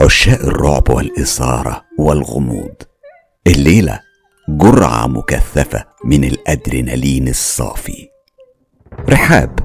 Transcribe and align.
عشاق 0.00 0.40
الرعب 0.40 0.90
والإثارة 0.90 1.82
والغموض. 1.98 2.74
الليلة 3.46 4.00
جرعة 4.48 5.06
مكثفة 5.06 5.84
من 6.04 6.24
الأدرينالين 6.24 7.28
الصافي. 7.28 8.08
رحاب 9.08 9.58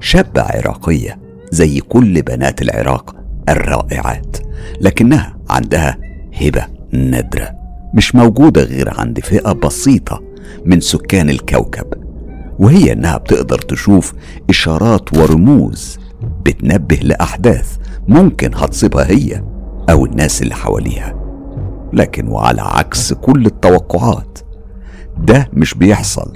شابة 0.00 0.42
عراقية 0.42 1.20
زي 1.50 1.80
كل 1.80 2.22
بنات 2.22 2.62
العراق 2.62 3.16
الرائعات 3.48 4.36
لكنها 4.80 5.38
عندها 5.50 5.98
هبة 6.40 6.66
نادرة. 6.92 7.50
مش 7.94 8.14
موجودة 8.14 8.62
غير 8.62 9.00
عند 9.00 9.20
فئة 9.20 9.52
بسيطة 9.52 10.22
من 10.64 10.80
سكان 10.80 11.30
الكوكب 11.30 11.86
وهي 12.58 12.92
إنها 12.92 13.16
بتقدر 13.16 13.58
تشوف 13.58 14.12
إشارات 14.50 15.16
ورموز 15.16 15.98
بتنبه 16.42 16.96
لأحداث 16.96 17.76
ممكن 18.08 18.54
هتصيبها 18.54 19.10
هي 19.10 19.42
أو 19.90 20.06
الناس 20.06 20.42
اللي 20.42 20.54
حواليها. 20.54 21.14
لكن 21.92 22.28
وعلى 22.28 22.62
عكس 22.62 23.12
كل 23.12 23.46
التوقعات 23.46 24.38
ده 25.18 25.48
مش 25.52 25.74
بيحصل 25.74 26.32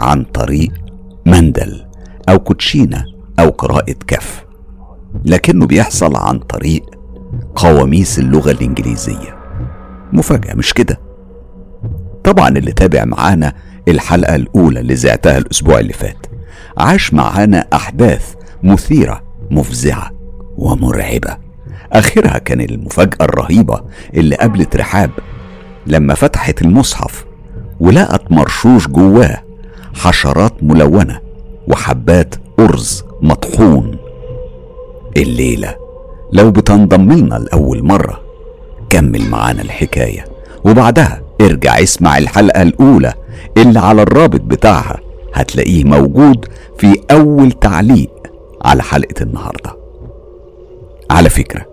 عن 0.00 0.24
طريق 0.24 0.70
مندل 1.26 1.86
أو 2.28 2.38
كوتشينة 2.38 3.04
أو 3.40 3.48
قراءة 3.48 3.94
كف 4.06 4.44
لكنه 5.24 5.66
بيحصل 5.66 6.16
عن 6.16 6.38
طريق 6.38 6.82
قواميس 7.56 8.18
اللغة 8.18 8.50
الإنجليزية. 8.50 9.36
مفاجأة 10.12 10.54
مش 10.54 10.74
كده؟ 10.74 11.00
طبعا 12.24 12.48
اللي 12.48 12.72
تابع 12.72 13.04
معانا 13.04 13.52
الحلقة 13.88 14.34
الأولى 14.34 14.80
اللي 14.80 14.96
زعتها 14.96 15.38
الأسبوع 15.38 15.80
اللي 15.80 15.92
فات 15.92 16.26
عاش 16.78 17.14
معانا 17.14 17.66
أحداث 17.72 18.34
مثيرة 18.62 19.22
مفزعة 19.50 20.10
ومرعبة. 20.58 21.36
آخرها 21.92 22.38
كان 22.38 22.60
المفاجأة 22.60 23.24
الرهيبة 23.24 23.80
اللي 24.14 24.36
قابلت 24.36 24.76
رحاب 24.76 25.10
لما 25.86 26.14
فتحت 26.14 26.62
المصحف 26.62 27.24
ولقت 27.80 28.32
مرشوش 28.32 28.88
جواه 28.88 29.42
حشرات 29.94 30.52
ملونة 30.62 31.20
وحبات 31.68 32.34
ارز 32.60 33.04
مطحون. 33.22 33.96
الليلة 35.16 35.76
لو 36.32 36.50
بتنضم 36.50 37.12
لنا 37.12 37.34
لأول 37.34 37.82
مرة 37.82 38.20
كمل 38.90 39.30
معانا 39.30 39.62
الحكاية. 39.62 40.24
وبعدها 40.64 41.22
ارجع 41.40 41.82
اسمع 41.82 42.18
الحلقة 42.18 42.62
الأولى 42.62 43.12
اللي 43.56 43.78
على 43.78 44.02
الرابط 44.02 44.40
بتاعها 44.40 45.00
هتلاقيه 45.34 45.84
موجود 45.84 46.46
في 46.78 47.00
أول 47.10 47.52
تعليق 47.52 48.10
على 48.64 48.82
حلقة 48.82 49.22
النهارده. 49.22 49.76
على 51.10 51.28
فكرة 51.30 51.66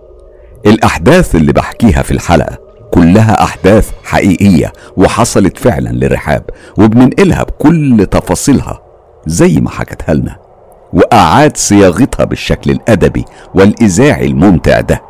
الأحداث 0.66 1.36
اللي 1.36 1.53
بحكيها 1.53 2.02
في 2.02 2.11
الحلقة 2.11 2.58
كلها 2.92 3.44
أحداث 3.44 3.92
حقيقية 4.03 4.73
وحصلت 4.97 5.58
فعلا 5.58 5.89
لرحاب 5.89 6.44
وبننقلها 6.78 7.44
بكل 7.44 8.08
تفاصيلها 8.11 8.81
زي 9.28 9.59
ما 9.61 9.70
حكتها 9.70 10.14
لنا 10.14 10.38
وأعاد 10.94 11.58
صياغتها 11.58 12.23
بالشكل 12.23 12.72
الأدبي 12.72 13.25
والإذاعي 13.55 14.25
الممتع 14.28 14.80
ده 14.80 15.02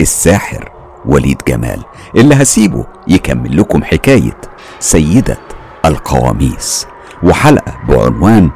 الساحر 0.00 0.72
وليد 1.06 1.42
جمال 1.48 1.82
اللي 2.16 2.34
هسيبه 2.34 2.86
يكمل 3.08 3.56
لكم 3.56 3.84
حكاية 3.84 4.36
سيدة 4.80 5.36
القواميس 5.84 6.86
وحلقة 7.22 7.74
بعنوان 7.88 8.50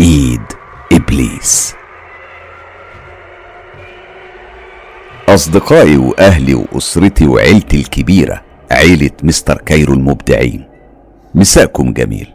إيد 0.00 0.42
إبليس. 0.92 1.74
أصدقائي 5.28 5.96
وأهلي 5.96 6.54
وأسرتي 6.54 7.26
وعيلتي 7.26 7.76
الكبيرة 7.76 8.42
عيلة 8.70 9.10
مستر 9.22 9.58
كايرو 9.66 9.94
المبدعين. 9.94 10.64
مساءكم 11.34 11.92
جميل. 11.92 12.28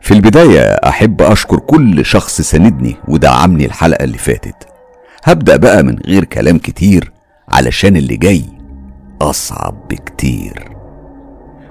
في 0.00 0.14
البداية 0.14 0.60
أحب 0.60 1.22
أشكر 1.22 1.58
كل 1.58 2.04
شخص 2.04 2.40
ساندني 2.40 2.96
ودعمني 3.08 3.66
الحلقة 3.66 4.04
اللي 4.04 4.18
فاتت. 4.18 4.66
هبدأ 5.24 5.56
بقى 5.56 5.82
من 5.82 5.98
غير 6.06 6.24
كلام 6.24 6.58
كتير 6.58 7.12
علشان 7.48 7.96
اللي 7.96 8.16
جاي 8.16 8.44
أصعب 9.22 9.88
بكتير. 9.90 10.68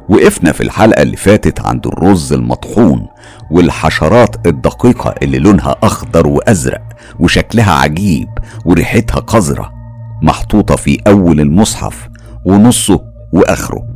وقفنا 0.10 0.52
في 0.52 0.62
الحلقة 0.62 1.02
اللي 1.02 1.18
فاتت 1.18 1.60
عند 1.62 1.88
الرز 1.88 2.34
المطحون 2.34 3.08
والحشرات 3.52 4.48
الدقيقة 4.48 5.16
اللي 5.24 5.40
لونها 5.40 5.76
أخضر 5.84 6.28
وأزرق 6.28 6.82
وشكلها 7.20 7.72
عجيب 7.74 8.30
وريحتها 8.66 9.20
قذرة. 9.20 9.83
محطوطة 10.24 10.76
في 10.76 11.02
أول 11.08 11.40
المصحف 11.40 12.10
ونصه 12.46 13.02
وآخره. 13.34 13.88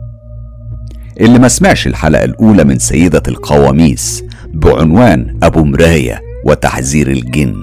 اللي 1.19 1.39
ما 1.39 1.47
سمعش 1.47 1.87
الحلقة 1.87 2.23
الأولى 2.23 2.63
من 2.63 2.79
سيدة 2.79 3.23
القواميس 3.27 4.23
بعنوان 4.53 5.39
أبو 5.43 5.63
مراية 5.63 6.21
وتحذير 6.45 7.07
الجن 7.07 7.55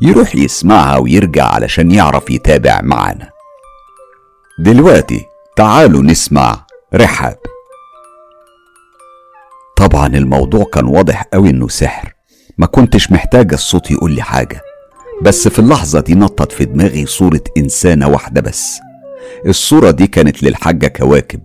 يروح 0.00 0.36
يسمعها 0.36 0.96
ويرجع 0.96 1.44
علشان 1.44 1.90
يعرف 1.90 2.30
يتابع 2.30 2.80
معانا. 2.82 3.30
دلوقتي 4.58 5.20
تعالوا 5.56 6.02
نسمع 6.02 6.66
رحاب. 6.94 7.36
طبعا 9.76 10.06
الموضوع 10.06 10.64
كان 10.72 10.84
واضح 10.84 11.22
قوي 11.22 11.50
إنه 11.50 11.68
سحر 11.68 12.14
ما 12.58 12.66
كنتش 12.66 13.12
محتاجة 13.12 13.54
الصوت 13.54 13.90
يقول 13.90 14.12
لي 14.12 14.22
حاجة. 14.22 14.60
بس 15.24 15.48
في 15.48 15.58
اللحظة 15.58 16.00
دي 16.00 16.14
نطت 16.14 16.52
في 16.52 16.64
دماغي 16.64 17.06
صورة 17.06 17.40
إنسانة 17.58 18.08
واحدة 18.08 18.40
بس. 18.40 18.80
الصورة 19.46 19.90
دي 19.90 20.06
كانت 20.06 20.42
للحاجة 20.42 20.86
كواكب. 20.86 21.40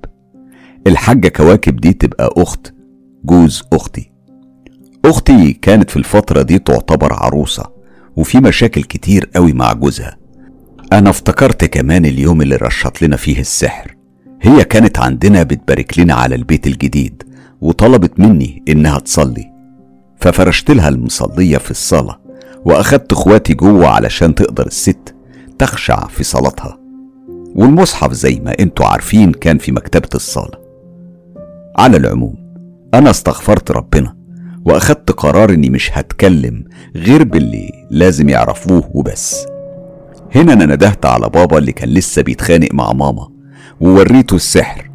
الحاجة 0.88 1.28
كواكب 1.28 1.76
دي 1.82 1.94
تبقى 1.94 2.34
أخت 2.38 2.74
جوز 3.26 3.64
أختي. 3.74 4.12
أختي 5.06 5.54
كانت 5.54 5.90
في 5.90 5.98
الفترة 5.98 6.42
دي 6.42 6.60
تعتبر 6.60 7.14
عروسة 7.14 7.64
وفي 8.16 8.38
مشاكل 8.38 8.84
كتير 8.84 9.30
قوي 9.36 9.54
مع 9.54 9.74
جوزها. 9.74 10.18
أنا 10.94 11.10
افتكرت 11.10 11.66
كمان 11.66 12.06
اليوم 12.06 12.42
اللي 12.42 12.56
رشط 12.56 13.02
لنا 13.02 13.16
فيه 13.16 13.40
السحر. 13.40 13.96
هي 14.42 14.64
كانت 14.64 15.00
عندنا 15.00 15.44
بتبارك 15.44 16.00
لنا 16.00 16.14
على 16.14 16.36
البيت 16.36 16.68
الجديد 16.68 17.24
وطلبت 17.62 18.20
مني 18.20 18.64
إنها 18.70 19.00
تصلي. 19.00 19.52
ففرشت 20.22 20.72
لها 20.72 20.90
المصلية 20.90 21.58
في 21.58 21.72
الصالة 21.72 22.29
وأخدت 22.66 23.12
إخواتي 23.12 23.54
جوة 23.54 23.88
علشان 23.88 24.36
تقدر 24.36 24.68
الست 24.68 25.16
تخشع 25.60 26.08
في 26.08 26.24
صلاتها 26.24 26.80
والمصحف 27.56 28.14
زي 28.14 28.40
ما 28.40 28.56
أنتوا 28.60 28.86
عارفين 28.86 29.32
كان 29.32 29.58
في 29.58 29.72
مكتبة 29.72 30.10
الصالة. 30.16 30.60
على 31.78 31.98
العموم 31.98 32.36
أنا 32.94 33.10
استغفرت 33.10 33.72
ربنا 33.72 34.16
وأخدت 34.66 35.12
قرار 35.12 35.50
إني 35.50 35.70
مش 35.70 35.90
هتكلم 35.94 36.66
غير 36.96 37.24
باللي 37.24 37.88
لازم 37.92 38.30
يعرفوه 38.30 38.92
وبس. 38.94 39.46
هنا 40.36 40.54
أنا 40.54 40.66
ندهت 40.66 41.06
على 41.06 41.30
بابا 41.30 41.58
اللي 41.58 41.72
كان 41.72 41.90
لسه 41.90 42.22
بيتخانق 42.22 42.74
مع 42.74 42.94
ماما 42.94 43.30
ووريته 43.82 44.36
السحر. 44.36 44.90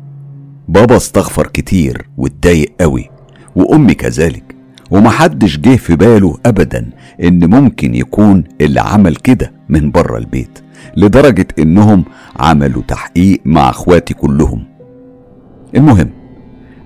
بابا 0.68 0.96
استغفر 0.96 1.46
كتير 1.46 2.08
واتضايق 2.16 2.74
قوي 2.80 3.10
وأمي 3.56 3.94
كذلك. 3.94 4.53
ومحدش 4.90 5.58
جه 5.58 5.76
في 5.76 5.96
باله 5.96 6.36
أبدا 6.46 6.90
إن 7.22 7.50
ممكن 7.50 7.94
يكون 7.94 8.44
اللي 8.60 8.80
عمل 8.80 9.16
كده 9.16 9.52
من 9.68 9.90
بره 9.90 10.18
البيت 10.18 10.58
لدرجة 10.96 11.46
إنهم 11.58 12.04
عملوا 12.36 12.82
تحقيق 12.88 13.40
مع 13.44 13.70
إخواتي 13.70 14.14
كلهم. 14.14 14.64
المهم 15.76 16.10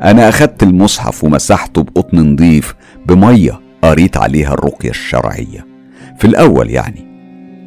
أنا 0.02 0.28
أخدت 0.28 0.62
المصحف 0.62 1.24
ومسحته 1.24 1.82
بقطن 1.82 2.18
نضيف 2.18 2.74
بمية 3.06 3.60
قريت 3.82 4.16
عليها 4.16 4.54
الرقية 4.54 4.90
الشرعية. 4.90 5.66
في 6.18 6.24
الأول 6.26 6.70
يعني 6.70 7.06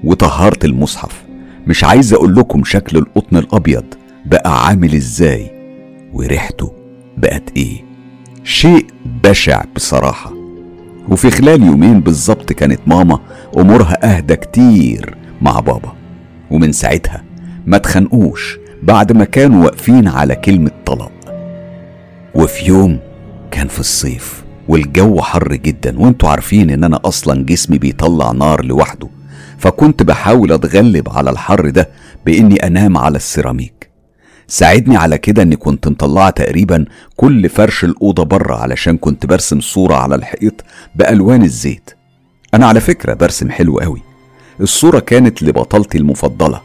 وطهرت 0.03 0.65
المصحف. 0.65 1.23
مش 1.67 1.83
عايز 1.83 2.13
أقول 2.13 2.35
لكم 2.35 2.63
شكل 2.63 2.97
القطن 2.97 3.37
الأبيض 3.37 3.85
بقى 4.25 4.65
عامل 4.67 4.93
إزاي 4.95 5.51
وريحته 6.13 6.73
بقت 7.17 7.43
إيه. 7.57 7.90
شيء 8.43 8.85
بشع 9.23 9.63
بصراحة. 9.75 10.33
وفي 11.09 11.31
خلال 11.31 11.63
يومين 11.63 11.99
بالظبط 11.99 12.53
كانت 12.53 12.79
ماما 12.87 13.19
أمورها 13.57 14.17
أهدى 14.17 14.35
كتير 14.35 15.17
مع 15.41 15.59
بابا. 15.59 15.93
ومن 16.51 16.71
ساعتها 16.71 17.23
ما 17.65 17.77
تخنقوش 17.77 18.57
بعد 18.83 19.11
ما 19.11 19.23
كانوا 19.23 19.63
واقفين 19.63 20.07
على 20.07 20.35
كلمة 20.35 20.71
طلاق. 20.85 21.11
وفي 22.35 22.65
يوم 22.65 22.99
كان 23.51 23.67
في 23.67 23.79
الصيف 23.79 24.43
والجو 24.67 25.21
حر 25.21 25.55
جدا 25.55 25.99
وانتوا 25.99 26.29
عارفين 26.29 26.69
إن 26.69 26.83
أنا 26.83 26.99
أصلا 27.05 27.45
جسمي 27.45 27.77
بيطلع 27.77 28.31
نار 28.31 28.65
لوحده. 28.65 29.07
فكنت 29.57 30.03
بحاول 30.03 30.51
أتغلب 30.51 31.09
على 31.09 31.29
الحر 31.29 31.69
ده 31.69 31.89
بإني 32.25 32.67
أنام 32.67 32.97
على 32.97 33.15
السيراميك. 33.15 33.80
ساعدني 34.51 34.97
على 34.97 35.17
كده 35.17 35.41
إني 35.43 35.55
كنت 35.55 35.87
مطلعة 35.87 36.29
تقريبا 36.29 36.85
كل 37.15 37.49
فرش 37.49 37.83
الأوضة 37.83 38.23
بره 38.23 38.55
علشان 38.55 38.97
كنت 38.97 39.25
برسم 39.25 39.61
صورة 39.61 39.95
على 39.95 40.15
الحيط 40.15 40.63
بألوان 40.95 41.43
الزيت. 41.43 41.89
أنا 42.53 42.65
على 42.65 42.79
فكرة 42.79 43.13
برسم 43.13 43.51
حلو 43.51 43.79
قوي. 43.79 44.01
الصورة 44.61 44.99
كانت 44.99 45.43
لبطلتي 45.43 45.97
المفضلة. 45.97 46.61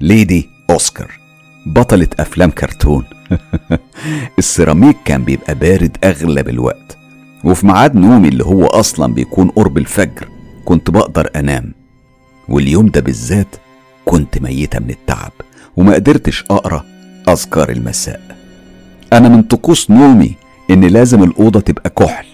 ليدي 0.00 0.48
أوسكار. 0.70 1.10
بطلة 1.66 2.08
أفلام 2.20 2.50
كرتون. 2.50 3.04
السيراميك 4.38 4.96
كان 5.04 5.24
بيبقى 5.24 5.54
بارد 5.54 5.96
أغلب 6.04 6.48
الوقت. 6.48 6.96
وفي 7.44 7.66
ميعاد 7.66 7.94
نومي 7.94 8.28
اللي 8.28 8.44
هو 8.44 8.66
أصلا 8.66 9.14
بيكون 9.14 9.48
قرب 9.48 9.78
الفجر 9.78 10.28
كنت 10.64 10.90
بقدر 10.90 11.30
أنام. 11.36 11.74
واليوم 12.48 12.88
ده 12.88 13.00
بالذات 13.00 13.56
كنت 14.04 14.38
ميتة 14.38 14.78
من 14.78 14.90
التعب 14.90 15.32
وما 15.76 15.94
قدرتش 15.94 16.44
أقرأ 16.50 16.95
أذكار 17.28 17.70
المساء. 17.70 18.20
أنا 19.12 19.28
من 19.28 19.42
طقوس 19.42 19.90
نومي 19.90 20.34
إن 20.70 20.84
لازم 20.84 21.22
الأوضة 21.22 21.60
تبقى 21.60 21.90
كحل. 21.90 22.26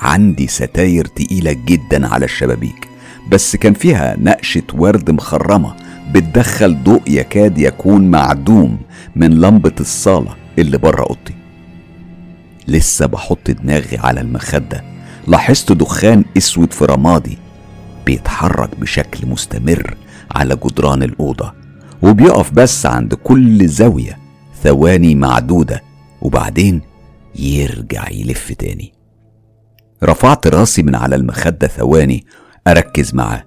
عندي 0.00 0.46
ستاير 0.46 1.04
تقيلة 1.06 1.52
جدا 1.66 2.08
على 2.08 2.24
الشبابيك 2.24 2.88
بس 3.30 3.56
كان 3.56 3.72
فيها 3.74 4.16
نقشة 4.18 4.62
ورد 4.74 5.10
مخرمة 5.10 5.74
بتدخل 6.12 6.82
ضوء 6.84 7.02
يكاد 7.06 7.58
يكون 7.58 8.10
معدوم 8.10 8.78
من 9.16 9.30
لمبة 9.40 9.72
الصالة 9.80 10.36
اللي 10.58 10.78
بره 10.78 11.02
أوضتي. 11.02 11.34
لسه 12.68 13.06
بحط 13.06 13.50
دماغي 13.50 13.98
على 13.98 14.20
المخدة. 14.20 14.84
لاحظت 15.28 15.72
دخان 15.72 16.24
أسود 16.36 16.72
في 16.72 16.84
رمادي 16.84 17.38
بيتحرك 18.06 18.80
بشكل 18.80 19.26
مستمر 19.26 19.96
على 20.30 20.56
جدران 20.64 21.02
الأوضة 21.02 21.52
وبيقف 22.02 22.50
بس 22.52 22.86
عند 22.86 23.14
كل 23.14 23.68
زاوية 23.68 24.23
ثواني 24.64 25.14
معدودة 25.14 25.82
وبعدين 26.22 26.80
يرجع 27.38 28.10
يلف 28.10 28.52
تاني. 28.52 28.92
رفعت 30.04 30.46
راسي 30.46 30.82
من 30.82 30.94
على 30.94 31.16
المخدة 31.16 31.66
ثواني 31.66 32.26
أركز 32.66 33.14
معاه. 33.14 33.44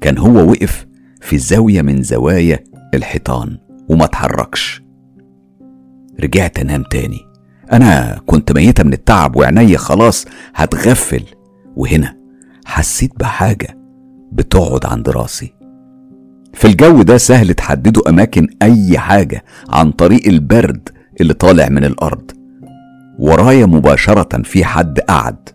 كان 0.00 0.18
هو 0.18 0.50
وقف 0.50 0.86
في 1.20 1.38
زاوية 1.38 1.82
من 1.82 2.02
زوايا 2.02 2.64
الحيطان 2.94 3.58
وما 3.88 4.04
اتحركش. 4.04 4.82
رجعت 6.20 6.58
أنام 6.58 6.82
تاني. 6.82 7.20
أنا 7.72 8.20
كنت 8.26 8.52
ميتة 8.52 8.84
من 8.84 8.92
التعب 8.92 9.36
وعينيا 9.36 9.78
خلاص 9.78 10.26
هتغفل. 10.54 11.24
وهنا 11.76 12.16
حسيت 12.66 13.12
بحاجة 13.20 13.78
بتقعد 14.32 14.86
عند 14.86 15.08
راسي. 15.08 15.53
في 16.54 16.64
الجو 16.66 17.02
ده 17.02 17.16
سهل 17.16 17.54
تحددوا 17.54 18.08
أماكن 18.08 18.48
أي 18.62 18.98
حاجة 18.98 19.44
عن 19.68 19.90
طريق 19.92 20.26
البرد 20.26 20.88
اللي 21.20 21.34
طالع 21.34 21.68
من 21.68 21.84
الأرض. 21.84 22.30
ورايا 23.18 23.66
مباشرة 23.66 24.42
في 24.42 24.64
حد 24.64 25.00
قعد. 25.00 25.48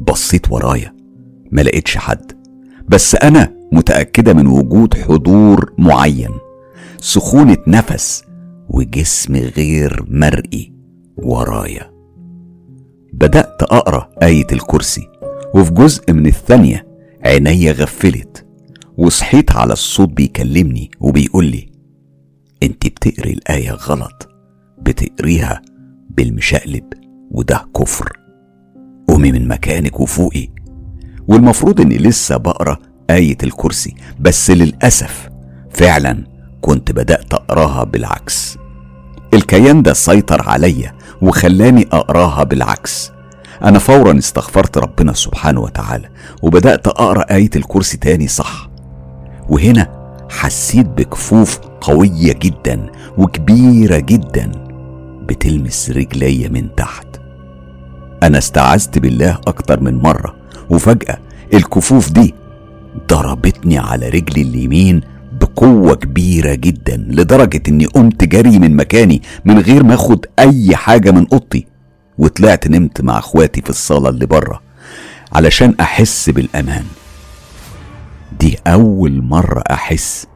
بصيت 0.00 0.52
ورايا 0.52 0.94
ما 1.52 1.60
لقيتش 1.60 1.96
حد. 1.96 2.32
بس 2.88 3.14
أنا 3.14 3.54
متأكدة 3.72 4.32
من 4.34 4.46
وجود 4.46 4.94
حضور 4.94 5.72
معين. 5.78 6.30
سخونة 6.98 7.56
نفس 7.66 8.24
وجسم 8.68 9.36
غير 9.36 10.04
مرئي 10.08 10.72
ورايا. 11.16 11.90
بدأت 13.12 13.62
أقرأ 13.62 14.08
آية 14.22 14.46
الكرسي 14.52 15.08
وفي 15.54 15.70
جزء 15.74 16.12
من 16.12 16.26
الثانية 16.26 16.86
عينيا 17.24 17.72
غفلت. 17.72 18.46
وصحيت 19.00 19.52
على 19.52 19.72
الصوت 19.72 20.08
بيكلمني 20.08 20.90
وبيقول 21.00 21.46
لي 21.46 21.68
أنت 22.62 22.86
بتقري 22.86 23.32
الآية 23.32 23.70
غلط 23.70 24.28
بتقريها 24.78 25.62
بالمشقلب 26.10 26.84
وده 27.30 27.66
كفر. 27.76 28.18
قومي 29.08 29.32
من 29.32 29.48
مكانك 29.48 30.00
وفوقي. 30.00 30.48
والمفروض 31.28 31.80
إني 31.80 31.98
لسه 31.98 32.36
بقرأ 32.36 32.78
آية 33.10 33.38
الكرسي 33.42 33.94
بس 34.20 34.50
للأسف 34.50 35.28
فعلا 35.70 36.24
كنت 36.60 36.92
بدأت 36.92 37.34
أقراها 37.34 37.84
بالعكس. 37.84 38.58
الكيان 39.34 39.82
ده 39.82 39.92
سيطر 39.92 40.48
عليا 40.48 40.94
وخلاني 41.22 41.88
أقراها 41.92 42.44
بالعكس. 42.44 43.12
أنا 43.62 43.78
فورا 43.78 44.18
استغفرت 44.18 44.78
ربنا 44.78 45.12
سبحانه 45.12 45.60
وتعالى 45.60 46.08
وبدأت 46.42 46.86
أقرأ 46.88 47.34
آية 47.34 47.50
الكرسي 47.56 47.96
تاني 47.96 48.28
صح. 48.28 48.69
وهنا 49.50 49.86
حسيت 50.30 50.86
بكفوف 50.86 51.58
قوية 51.80 52.32
جدا 52.32 52.86
وكبيرة 53.18 53.98
جدا 53.98 54.52
بتلمس 55.28 55.90
رجلي 55.90 56.48
من 56.48 56.74
تحت. 56.76 57.06
أنا 58.22 58.38
استعذت 58.38 58.98
بالله 58.98 59.38
أكتر 59.46 59.80
من 59.80 59.94
مرة 59.94 60.36
وفجأة 60.70 61.18
الكفوف 61.54 62.10
دي 62.12 62.34
ضربتني 63.08 63.78
على 63.78 64.08
رجلي 64.08 64.42
اليمين 64.42 65.00
بقوة 65.40 65.94
كبيرة 65.94 66.54
جدا 66.54 66.96
لدرجة 66.96 67.62
إني 67.68 67.84
قمت 67.86 68.24
جري 68.24 68.58
من 68.58 68.76
مكاني 68.76 69.22
من 69.44 69.58
غير 69.58 69.82
ما 69.82 69.94
أخد 69.94 70.26
أي 70.38 70.76
حاجة 70.76 71.10
من 71.10 71.26
أوضتي 71.32 71.66
وطلعت 72.18 72.68
نمت 72.68 73.00
مع 73.00 73.18
إخواتي 73.18 73.60
في 73.62 73.70
الصالة 73.70 74.08
اللي 74.08 74.26
بره 74.26 74.60
علشان 75.32 75.74
أحس 75.80 76.30
بالأمان. 76.30 76.84
دي 78.40 78.56
أول 78.66 79.22
مرة 79.22 79.62
أحس 79.70 80.26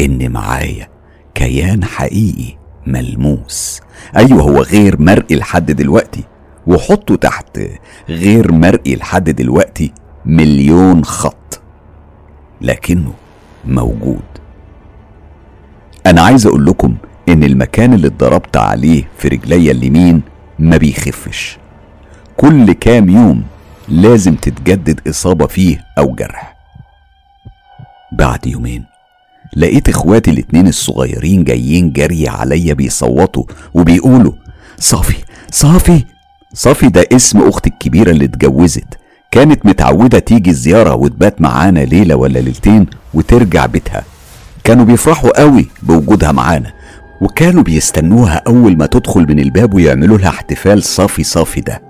إن 0.00 0.32
معايا 0.32 0.88
كيان 1.34 1.84
حقيقي 1.84 2.56
ملموس. 2.86 3.80
أيوه 4.16 4.42
هو 4.42 4.62
غير 4.62 5.00
مرئي 5.02 5.36
لحد 5.36 5.70
دلوقتي 5.72 6.24
وحطه 6.66 7.16
تحت 7.16 7.60
غير 8.08 8.52
مرئي 8.52 8.96
لحد 8.96 9.30
دلوقتي 9.30 9.92
مليون 10.24 11.04
خط 11.04 11.60
لكنه 12.60 13.12
موجود. 13.64 14.22
أنا 16.06 16.22
عايز 16.22 16.46
أقول 16.46 16.66
لكم 16.66 16.96
إن 17.28 17.44
المكان 17.44 17.94
اللي 17.94 18.06
اتضربت 18.06 18.56
عليه 18.56 19.08
في 19.18 19.28
رجليا 19.28 19.72
اليمين 19.72 20.22
ما 20.58 20.76
بيخفش. 20.76 21.58
كل 22.36 22.72
كام 22.72 23.08
يوم 23.10 23.44
لازم 23.88 24.34
تتجدد 24.34 25.08
إصابة 25.08 25.46
فيه 25.46 25.84
أو 25.98 26.14
جرح. 26.14 26.57
بعد 28.12 28.46
يومين. 28.46 28.84
لقيت 29.56 29.88
إخواتي 29.88 30.30
الاتنين 30.30 30.68
الصغيرين 30.68 31.44
جايين 31.44 31.92
جري 31.92 32.28
عليا 32.28 32.74
بيصوتوا 32.74 33.44
وبيقولوا 33.74 34.32
صافي 34.78 35.16
صافي. 35.50 36.04
صافي 36.54 36.88
ده 36.88 37.04
اسم 37.12 37.48
أختي 37.48 37.70
الكبيرة 37.70 38.10
اللي 38.10 38.24
اتجوزت. 38.24 38.98
كانت 39.30 39.66
متعودة 39.66 40.18
تيجي 40.18 40.52
زياره 40.52 40.94
وتبات 40.94 41.40
معانا 41.40 41.80
ليلة 41.80 42.14
ولا 42.16 42.38
ليلتين 42.38 42.86
وترجع 43.14 43.66
بيتها. 43.66 44.04
كانوا 44.64 44.84
بيفرحوا 44.84 45.40
قوي 45.40 45.66
بوجودها 45.82 46.32
معانا 46.32 46.72
وكانوا 47.22 47.62
بيستنوها 47.62 48.42
أول 48.46 48.76
ما 48.76 48.86
تدخل 48.86 49.20
من 49.20 49.38
الباب 49.38 49.74
ويعملوا 49.74 50.18
لها 50.18 50.28
احتفال 50.28 50.82
صافي 50.82 51.24
صافي 51.24 51.60
ده. 51.60 51.82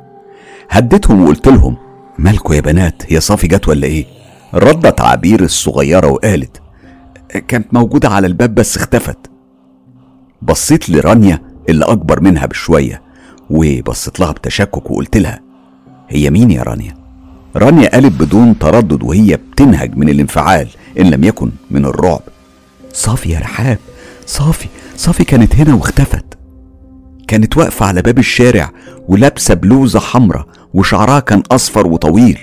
هديتهم 0.71 1.25
وقلت 1.25 1.49
لهم 1.49 1.77
مالكوا 2.19 2.55
يا 2.55 2.61
بنات؟ 2.61 3.03
هي 3.09 3.21
صافي 3.21 3.47
جت 3.47 3.69
ولا 3.69 3.87
إيه؟ 3.87 4.18
ردت 4.55 5.01
عبير 5.01 5.43
الصغيرة 5.43 6.07
وقالت 6.07 6.63
كانت 7.49 7.75
موجودة 7.75 8.09
على 8.09 8.27
الباب 8.27 8.55
بس 8.55 8.77
اختفت. 8.77 9.19
بصيت 10.43 10.91
لرانيا 10.91 11.43
اللي 11.69 11.85
أكبر 11.85 12.21
منها 12.21 12.47
بشوية 12.47 13.03
وبصيت 13.51 14.21
لها 14.21 14.33
بتشكك 14.33 14.91
وقلت 14.91 15.17
لها 15.17 15.41
هي 16.09 16.31
مين 16.31 16.51
يا 16.51 16.63
رانيا؟ 16.63 16.95
رانيا 17.57 17.89
قالت 17.89 18.13
بدون 18.21 18.59
تردد 18.59 19.03
وهي 19.03 19.37
بتنهج 19.37 19.97
من 19.97 20.09
الانفعال 20.09 20.69
إن 20.99 21.11
لم 21.11 21.25
يكن 21.25 21.51
من 21.71 21.85
الرعب 21.85 22.21
صافي 22.93 23.31
يا 23.31 23.39
رحاب 23.39 23.79
صافي 24.27 24.69
صافي 24.97 25.25
كانت 25.25 25.57
هنا 25.57 25.75
واختفت. 25.75 26.25
كانت 27.29 27.57
واقفة 27.57 27.87
على 27.87 28.03
باب 28.03 28.19
الشارع 28.19 28.71
ولابسة 29.09 29.55
بلوزة 29.55 30.01
حمراء 30.01 30.47
وشعرها 30.75 31.21
كان 31.21 31.43
أصفر 31.53 31.87
وطويل. 31.87 32.39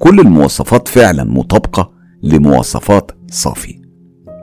كل 0.00 0.20
المواصفات 0.20 0.88
فعلا 0.88 1.24
مطابقة 1.24 1.90
لمواصفات 2.22 3.10
صافي. 3.30 3.80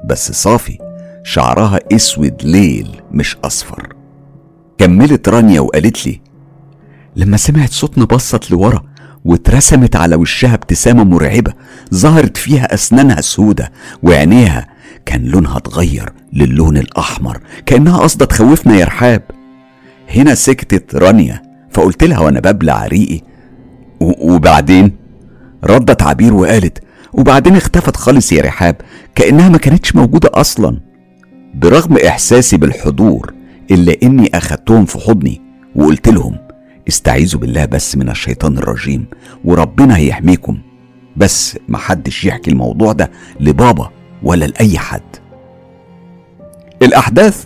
بس 0.09 0.31
صافي 0.31 0.77
شعرها 1.23 1.79
أسود 1.91 2.43
ليل 2.43 3.01
مش 3.11 3.37
أصفر. 3.43 3.93
كملت 4.77 5.29
رانيا 5.29 5.59
وقالت 5.59 6.07
لي 6.07 6.21
لما 7.15 7.37
سمعت 7.37 7.69
صوتنا 7.69 8.05
بصت 8.05 8.51
لورا 8.51 8.83
واترسمت 9.25 9.95
على 9.95 10.15
وشها 10.15 10.53
ابتسامة 10.53 11.03
مرعبة 11.03 11.53
ظهرت 11.93 12.37
فيها 12.37 12.73
أسنانها 12.73 13.21
سودة 13.21 13.71
وعينيها 14.03 14.67
كان 15.05 15.23
لونها 15.25 15.57
اتغير 15.57 16.13
للون 16.33 16.77
الأحمر 16.77 17.39
كأنها 17.65 17.97
قصدة 17.97 18.25
تخوفنا 18.25 18.75
يا 18.75 18.85
رحاب. 18.85 19.23
هنا 20.09 20.35
سكتت 20.35 20.95
رانيا 20.95 21.41
فقلت 21.71 22.03
لها 22.03 22.19
وأنا 22.19 22.39
ببلع 22.39 22.87
ريقي 22.87 23.21
وبعدين؟ 24.01 25.06
ردت 25.63 26.01
عبير 26.03 26.33
وقالت 26.33 26.83
وبعدين 27.13 27.55
اختفت 27.55 27.95
خالص 27.97 28.31
يا 28.31 28.41
رحاب 28.41 28.75
كأنها 29.15 29.49
ما 29.49 29.57
كانتش 29.57 29.95
موجودة 29.95 30.29
أصلا. 30.33 30.79
برغم 31.55 31.97
إحساسي 31.97 32.57
بالحضور 32.57 33.33
إلا 33.71 33.95
إني 34.03 34.29
أخدتهم 34.33 34.85
في 34.85 34.99
حضني 34.99 35.41
وقلت 35.75 36.09
لهم 36.09 36.37
استعيذوا 36.87 37.41
بالله 37.41 37.65
بس 37.65 37.97
من 37.97 38.09
الشيطان 38.09 38.57
الرجيم 38.57 39.05
وربنا 39.45 39.97
هيحميكم 39.97 40.57
بس 41.15 41.57
محدش 41.69 42.25
يحكي 42.25 42.51
الموضوع 42.51 42.91
ده 42.93 43.11
لبابا 43.39 43.89
ولا 44.23 44.45
لأي 44.45 44.77
حد. 44.77 45.01
الأحداث 46.81 47.45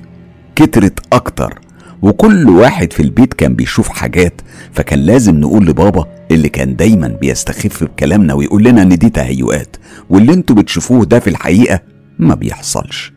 كترت 0.56 1.00
أكتر 1.14 1.60
وكل 2.02 2.50
واحد 2.50 2.94
في 2.94 3.00
البيت 3.04 3.34
كان 3.34 3.56
بيشوف 3.56 3.90
حاجات 3.90 4.42
فكان 4.72 5.00
لازم 5.00 5.40
نقول 5.40 5.66
لبابا 5.66 6.06
اللي 6.32 6.50
كان 6.50 6.76
دايما 6.76 7.08
بيستخف 7.08 7.84
بكلامنا 7.84 8.34
ويقول 8.34 8.64
لنا 8.64 8.82
إن 8.82 8.90
دي 8.98 9.10
تهيؤات 9.10 9.76
واللي 10.10 10.34
أنتوا 10.34 10.56
بتشوفوه 10.56 11.06
ده 11.06 11.20
في 11.20 11.30
الحقيقة 11.30 11.80
ما 12.20 12.36
بيحصلش. 12.36 13.14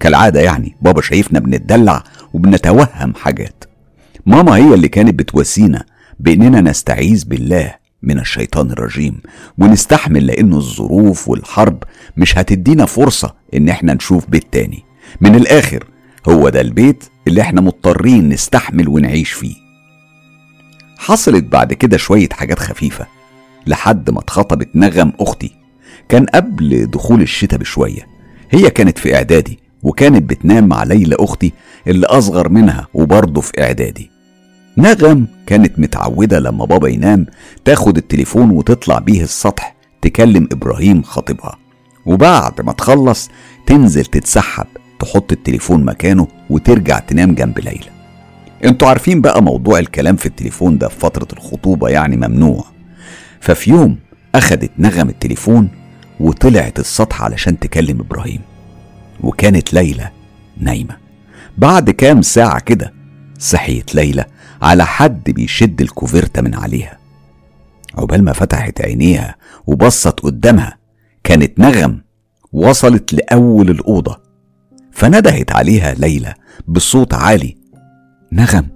كالعادة 0.00 0.40
يعني 0.40 0.76
بابا 0.82 1.00
شايفنا 1.02 1.40
بنتدلع 1.40 2.04
وبنتوهم 2.32 3.14
حاجات. 3.14 3.64
ماما 4.26 4.56
هي 4.56 4.74
اللي 4.74 4.88
كانت 4.88 5.14
بتواسينا 5.18 5.84
بإننا 6.20 6.60
نستعيذ 6.60 7.24
بالله 7.24 7.74
من 8.02 8.18
الشيطان 8.18 8.70
الرجيم 8.70 9.20
ونستحمل 9.58 10.26
لأنه 10.26 10.56
الظروف 10.56 11.28
والحرب 11.28 11.82
مش 12.16 12.38
هتدينا 12.38 12.86
فرصة 12.86 13.34
إن 13.54 13.68
إحنا 13.68 13.94
نشوف 13.94 14.26
بيت 14.30 14.46
تاني. 14.52 14.84
من 15.20 15.34
الآخر 15.34 15.84
هو 16.28 16.48
ده 16.48 16.60
البيت 16.60 17.04
اللي 17.28 17.40
إحنا 17.40 17.60
مضطرين 17.60 18.28
نستحمل 18.28 18.88
ونعيش 18.88 19.32
فيه. 19.32 19.54
حصلت 20.98 21.44
بعد 21.44 21.72
كده 21.72 21.96
شوية 21.96 22.28
حاجات 22.32 22.58
خفيفة 22.58 23.06
لحد 23.66 24.10
ما 24.10 24.20
اتخطبت 24.20 24.68
نغم 24.74 25.12
أختي. 25.20 25.50
كان 26.08 26.26
قبل 26.26 26.86
دخول 26.86 27.22
الشتاء 27.22 27.58
بشوية. 27.58 28.06
هي 28.50 28.70
كانت 28.70 28.98
في 28.98 29.14
إعدادي 29.14 29.58
وكانت 29.82 30.30
بتنام 30.30 30.68
مع 30.68 30.82
ليلى 30.82 31.16
أختي 31.20 31.52
اللي 31.86 32.06
أصغر 32.06 32.48
منها 32.48 32.86
وبرضه 32.94 33.40
في 33.40 33.62
إعدادي. 33.62 34.10
نغم 34.76 35.26
كانت 35.46 35.78
متعودة 35.78 36.38
لما 36.38 36.64
بابا 36.64 36.88
ينام 36.88 37.26
تاخد 37.64 37.96
التليفون 37.96 38.50
وتطلع 38.50 38.98
بيه 38.98 39.22
السطح 39.22 39.76
تكلم 40.02 40.48
إبراهيم 40.52 41.02
خطيبها. 41.02 41.58
وبعد 42.06 42.60
ما 42.60 42.72
تخلص 42.72 43.30
تنزل 43.66 44.04
تتسحب. 44.04 44.66
تحط 44.98 45.32
التليفون 45.32 45.84
مكانه 45.84 46.28
وترجع 46.50 46.98
تنام 46.98 47.34
جنب 47.34 47.58
ليلى 47.58 47.98
أنتوا 48.64 48.88
عارفين 48.88 49.20
بقى 49.20 49.42
موضوع 49.42 49.78
الكلام 49.78 50.16
في 50.16 50.26
التليفون 50.26 50.78
ده 50.78 50.88
في 50.88 50.98
فترة 50.98 51.28
الخطوبة 51.32 51.88
يعني 51.88 52.16
ممنوع. 52.16 52.64
ففي 53.40 53.70
يوم 53.70 53.98
أخدت 54.34 54.70
نغم 54.78 55.08
التليفون 55.08 55.68
وطلعت 56.20 56.78
السطح 56.78 57.22
علشان 57.22 57.58
تكلم 57.58 58.00
إبراهيم. 58.00 58.40
وكانت 59.20 59.74
ليلى 59.74 60.10
نايمة. 60.56 60.96
بعد 61.58 61.90
كام 61.90 62.22
ساعة 62.22 62.60
كده 62.60 62.92
صحيت 63.38 63.94
ليلى 63.94 64.24
على 64.62 64.86
حد 64.86 65.30
بيشد 65.30 65.80
الكوفرتة 65.80 66.42
من 66.42 66.54
عليها. 66.54 66.98
عقبال 67.94 68.24
ما 68.24 68.32
فتحت 68.32 68.80
عينيها 68.80 69.34
وبصت 69.66 70.20
قدامها 70.20 70.78
كانت 71.24 71.58
نغم 71.58 72.00
وصلت 72.52 73.14
لأول 73.14 73.70
الأوضة. 73.70 74.27
فندهت 74.98 75.52
عليها 75.52 75.94
ليلى 75.94 76.34
بصوت 76.68 77.14
عالي. 77.14 77.56
نغم 78.32 78.66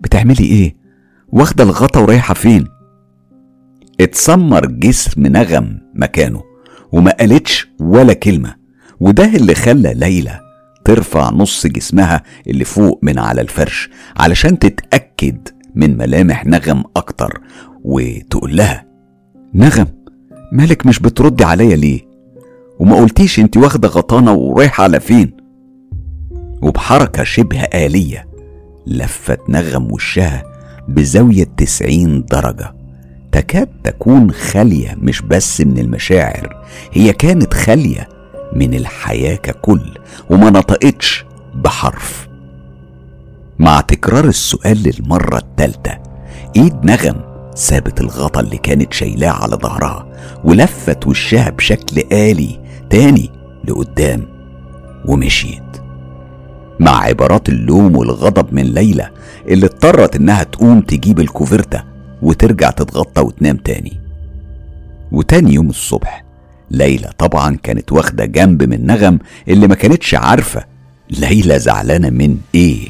بتعملي 0.00 0.44
إيه؟ 0.44 0.76
واخدة 1.28 1.64
الغطا 1.64 2.00
ورايحة 2.00 2.34
فين؟ 2.34 2.68
اتسمر 4.00 4.66
جسم 4.66 5.26
نغم 5.26 5.78
مكانه 5.94 6.42
وما 6.92 7.10
قالتش 7.10 7.68
ولا 7.80 8.12
كلمة 8.12 8.54
وده 9.00 9.24
اللي 9.24 9.54
خلى 9.54 9.94
ليلى 9.94 10.40
ترفع 10.84 11.30
نص 11.30 11.66
جسمها 11.66 12.22
اللي 12.46 12.64
فوق 12.64 12.98
من 13.02 13.18
على 13.18 13.40
الفرش 13.40 13.90
علشان 14.16 14.58
تتأكد 14.58 15.48
من 15.74 15.98
ملامح 15.98 16.46
نغم 16.46 16.84
أكتر 16.96 17.40
وتقول 17.84 18.56
لها 18.56 18.86
نغم 19.54 19.86
مالك 20.52 20.86
مش 20.86 20.98
بتردي 20.98 21.44
عليا 21.44 21.76
ليه؟ 21.76 22.00
وما 22.78 22.96
قلتيش 22.96 23.38
انت 23.40 23.56
واخدة 23.56 23.88
غطانه 23.88 24.32
ورايحة 24.32 24.84
على 24.84 25.00
فين؟ 25.00 25.35
وبحركة 26.62 27.24
شبه 27.24 27.60
آلية 27.60 28.26
لفت 28.86 29.40
نغم 29.48 29.92
وشها 29.92 30.42
بزاوية 30.88 31.46
تسعين 31.56 32.24
درجة. 32.24 32.74
تكاد 33.32 33.68
تكون 33.84 34.30
خالية 34.30 34.94
مش 34.98 35.22
بس 35.22 35.60
من 35.60 35.78
المشاعر 35.78 36.64
هي 36.92 37.12
كانت 37.12 37.54
خالية 37.54 38.08
من 38.52 38.74
الحياة 38.74 39.34
ككل 39.36 39.98
وما 40.30 40.50
نطقتش 40.50 41.24
بحرف. 41.54 42.28
مع 43.58 43.80
تكرار 43.80 44.24
السؤال 44.24 44.82
للمرة 44.82 45.38
التالتة 45.38 45.98
إيد 46.56 46.84
نغم 46.84 47.20
سابت 47.54 48.00
الغطا 48.00 48.40
اللي 48.40 48.56
كانت 48.58 48.92
شايلاه 48.92 49.30
على 49.30 49.56
ظهرها 49.56 50.06
ولفت 50.44 51.06
وشها 51.06 51.50
بشكل 51.50 52.02
آلي 52.12 52.60
تاني 52.90 53.30
لقدام 53.64 54.28
ومشيت. 55.04 55.65
مع 56.80 57.02
عبارات 57.02 57.48
اللوم 57.48 57.96
والغضب 57.96 58.54
من 58.54 58.62
ليلى 58.62 59.10
اللي 59.48 59.66
اضطرت 59.66 60.16
إنها 60.16 60.42
تقوم 60.42 60.80
تجيب 60.80 61.20
الكوفرتة 61.20 61.84
وترجع 62.22 62.70
تتغطى 62.70 63.20
وتنام 63.22 63.56
تاني. 63.56 64.00
وتاني 65.12 65.54
يوم 65.54 65.68
الصبح 65.70 66.24
ليلى 66.70 67.10
طبعا 67.18 67.56
كانت 67.62 67.92
واخدة 67.92 68.24
جنب 68.24 68.62
من 68.62 68.86
نغم 68.86 69.18
اللي 69.48 69.68
ما 69.68 69.74
كانتش 69.74 70.14
عارفة 70.14 70.64
ليلى 71.10 71.58
زعلانة 71.58 72.10
من 72.10 72.36
إيه 72.54 72.88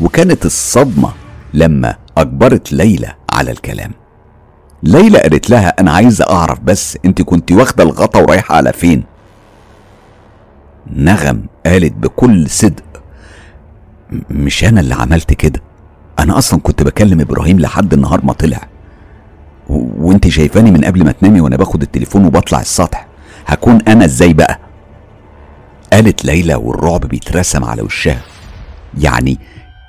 وكانت 0.00 0.46
الصدمة 0.46 1.12
لما 1.54 1.94
أجبرت 2.16 2.72
ليلى 2.72 3.14
على 3.32 3.50
الكلام. 3.50 3.90
ليلى 4.82 5.18
قالت 5.18 5.50
لها 5.50 5.68
أنا 5.80 5.92
عايزة 5.92 6.24
أعرف 6.30 6.60
بس 6.60 6.98
أنت 7.04 7.22
كنت 7.22 7.52
واخدة 7.52 7.84
الغطا 7.84 8.20
ورايحة 8.20 8.54
على 8.56 8.72
فين؟ 8.72 9.04
نغم 10.96 11.42
قالت 11.66 11.92
بكل 11.92 12.50
صدق 12.50 12.82
مش 14.30 14.64
أنا 14.64 14.80
اللي 14.80 14.94
عملت 14.94 15.32
كده. 15.32 15.60
أنا 16.18 16.38
أصلا 16.38 16.60
كنت 16.60 16.82
بكلم 16.82 17.20
إبراهيم 17.20 17.60
لحد 17.60 17.92
النهار 17.92 18.24
ما 18.24 18.32
طلع. 18.32 18.60
وأنت 19.68 20.28
شايفاني 20.28 20.70
من 20.70 20.84
قبل 20.84 21.04
ما 21.04 21.12
تنامي 21.12 21.40
وأنا 21.40 21.56
باخد 21.56 21.82
التليفون 21.82 22.24
وبطلع 22.24 22.60
السطح. 22.60 23.06
هكون 23.46 23.78
أنا 23.88 24.04
إزاي 24.04 24.32
بقى؟ 24.32 24.58
قالت 25.92 26.24
ليلى 26.24 26.54
والرعب 26.54 27.00
بيترسم 27.00 27.64
على 27.64 27.82
وشها. 27.82 28.20
يعني 28.98 29.38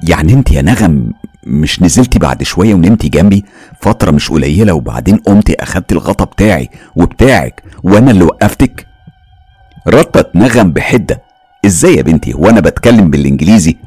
يعني 0.03 0.33
أنت 0.33 0.51
يا 0.51 0.61
نغم 0.61 1.11
مش 1.47 1.81
نزلتي 1.81 2.19
بعد 2.19 2.43
شوية 2.43 2.73
ونمتي 2.73 3.09
جنبي؟ 3.09 3.45
فترة 3.81 4.11
مش 4.11 4.29
قليلة 4.29 4.73
وبعدين 4.73 5.17
قمتي 5.17 5.55
اخدتي 5.59 5.95
الغطا 5.95 6.25
بتاعي 6.25 6.69
وبتاعك 6.95 7.63
وأنا 7.83 8.11
اللي 8.11 8.23
وقفتك. 8.23 8.87
ردت 9.87 10.35
نغم 10.35 10.71
بحدة. 10.71 11.21
إزاي 11.65 11.95
يا 11.95 12.01
بنتي؟ 12.01 12.33
وأنا 12.33 12.59
بتكلم 12.59 13.09
بالإنجليزي؟ 13.09 13.77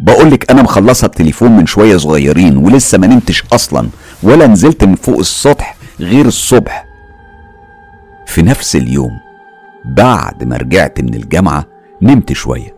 بقولك 0.00 0.50
أنا 0.50 0.62
مخلصها 0.62 1.06
بتليفون 1.08 1.56
من 1.56 1.66
شوية 1.66 1.96
صغيرين 1.96 2.56
ولسه 2.56 2.98
ما 2.98 3.06
نمتش 3.06 3.44
أصلا 3.52 3.88
ولا 4.22 4.46
نزلت 4.46 4.84
من 4.84 4.94
فوق 4.94 5.18
السطح 5.18 5.76
غير 6.00 6.26
الصبح. 6.26 6.86
في 8.26 8.42
نفس 8.42 8.76
اليوم 8.76 9.10
بعد 9.84 10.44
ما 10.44 10.56
رجعت 10.56 11.00
من 11.00 11.14
الجامعة 11.14 11.64
نمت 12.02 12.32
شوية 12.32 12.74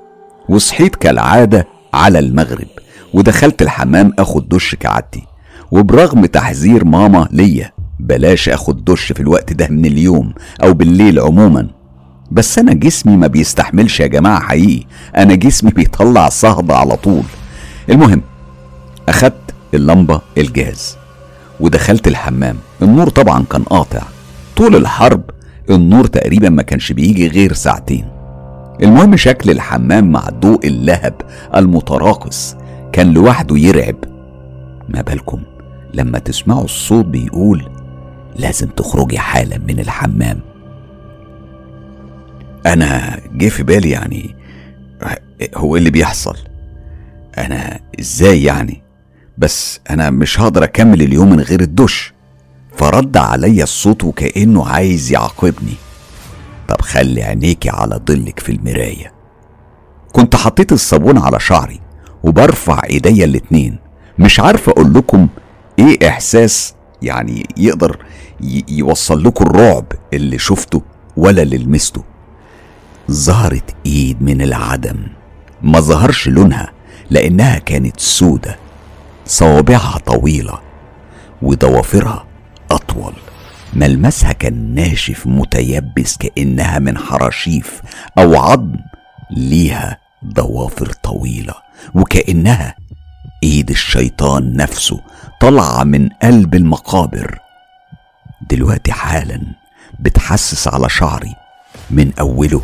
وصحيت 0.48 0.96
كالعادة 0.96 1.66
على 1.94 2.18
المغرب 2.18 2.68
ودخلت 3.14 3.62
الحمام 3.62 4.12
آخد 4.18 4.48
دش 4.48 4.74
كعادتي. 4.74 5.22
وبرغم 5.72 6.26
تحذير 6.26 6.84
ماما 6.84 7.28
ليا 7.30 7.72
بلاش 8.00 8.48
آخد 8.48 8.84
دش 8.84 9.12
في 9.12 9.20
الوقت 9.20 9.52
ده 9.52 9.68
من 9.68 9.86
اليوم 9.86 10.34
أو 10.62 10.72
بالليل 10.74 11.20
عموما. 11.20 11.66
بس 12.32 12.58
أنا 12.58 12.72
جسمي 12.72 13.16
ما 13.16 13.26
بيستحملش 13.26 14.00
يا 14.00 14.06
جماعة 14.06 14.40
حقيقي. 14.40 14.86
أنا 15.16 15.34
جسمي 15.34 15.70
بيطلع 15.70 16.28
صهد 16.28 16.70
على 16.70 16.96
طول. 16.96 17.22
المهم 17.90 18.22
أخدت 19.08 19.54
اللمبة 19.74 20.20
الجاز 20.38 20.96
ودخلت 21.60 22.08
الحمام. 22.08 22.56
النور 22.82 23.08
طبعا 23.08 23.44
كان 23.50 23.62
قاطع. 23.62 24.02
طول 24.56 24.76
الحرب 24.76 25.22
النور 25.70 26.06
تقريبا 26.06 26.48
ما 26.48 26.62
كانش 26.62 26.92
بيجي 26.92 27.28
غير 27.28 27.52
ساعتين. 27.52 28.08
المهم 28.82 29.16
شكل 29.16 29.50
الحمام 29.50 30.12
مع 30.12 30.28
ضوء 30.40 30.66
اللهب 30.66 31.14
المتراقص 31.56 32.56
كان 32.92 33.12
لوحده 33.12 33.56
يرعب. 33.58 33.96
ما 34.88 35.02
بالكم 35.02 35.42
لما 35.94 36.18
تسمعوا 36.18 36.64
الصوت 36.64 37.04
بيقول 37.04 37.68
لازم 38.36 38.66
تخرجي 38.66 39.18
حالا 39.18 39.58
من 39.68 39.80
الحمام. 39.80 40.51
أنا 42.66 43.20
جه 43.32 43.48
في 43.48 43.62
بالي 43.62 43.90
يعني 43.90 44.36
هو 45.56 45.74
إيه 45.74 45.78
اللي 45.78 45.90
بيحصل؟ 45.90 46.36
أنا 47.38 47.80
إزاي 48.00 48.42
يعني؟ 48.44 48.82
بس 49.38 49.80
أنا 49.90 50.10
مش 50.10 50.40
هقدر 50.40 50.64
أكمل 50.64 51.02
اليوم 51.02 51.30
من 51.30 51.40
غير 51.40 51.60
الدش 51.60 52.12
فرد 52.76 53.16
عليا 53.16 53.62
الصوت 53.62 54.04
وكأنه 54.04 54.66
عايز 54.68 55.12
يعاقبني. 55.12 55.74
طب 56.68 56.80
خلي 56.80 57.22
عينيكي 57.22 57.70
على 57.70 57.96
ضلك 57.96 58.40
في 58.40 58.52
المراية. 58.52 59.12
كنت 60.12 60.36
حطيت 60.36 60.72
الصابون 60.72 61.18
على 61.18 61.40
شعري 61.40 61.80
وبرفع 62.22 62.80
ايديا 62.90 63.24
الاتنين. 63.24 63.78
مش 64.18 64.40
عارف 64.40 64.68
أقول 64.68 64.94
لكم 64.94 65.28
إيه 65.78 66.08
إحساس 66.08 66.74
يعني 67.02 67.46
يقدر 67.56 67.98
يوصل 68.68 69.24
لكم 69.24 69.44
الرعب 69.44 69.84
اللي 70.14 70.38
شفته 70.38 70.82
ولا 71.16 71.42
اللي 71.42 71.58
لمسته. 71.58 72.04
ظهرت 73.12 73.74
إيد 73.86 74.22
من 74.22 74.42
العدم. 74.42 74.96
ما 75.62 75.80
ظهرش 75.80 76.28
لونها 76.28 76.72
لأنها 77.10 77.58
كانت 77.58 78.00
سودة. 78.00 78.58
صوابعها 79.26 79.98
طويلة 79.98 80.58
وضوافرها 81.42 82.26
أطول. 82.70 83.12
ملمسها 83.72 84.32
كان 84.32 84.74
ناشف 84.74 85.26
متيبس 85.26 86.16
كأنها 86.16 86.78
من 86.78 86.98
حراشيف 86.98 87.82
أو 88.18 88.36
عظم. 88.36 88.76
ليها 89.30 89.98
ضوافر 90.24 90.86
طويلة 90.86 91.54
وكأنها 91.94 92.76
إيد 93.42 93.70
الشيطان 93.70 94.56
نفسه 94.56 95.00
طالعة 95.40 95.84
من 95.84 96.08
قلب 96.22 96.54
المقابر. 96.54 97.38
دلوقتي 98.50 98.92
حالا 98.92 99.42
بتحسس 100.00 100.68
على 100.68 100.88
شعري 100.88 101.34
من 101.90 102.12
أوله 102.20 102.62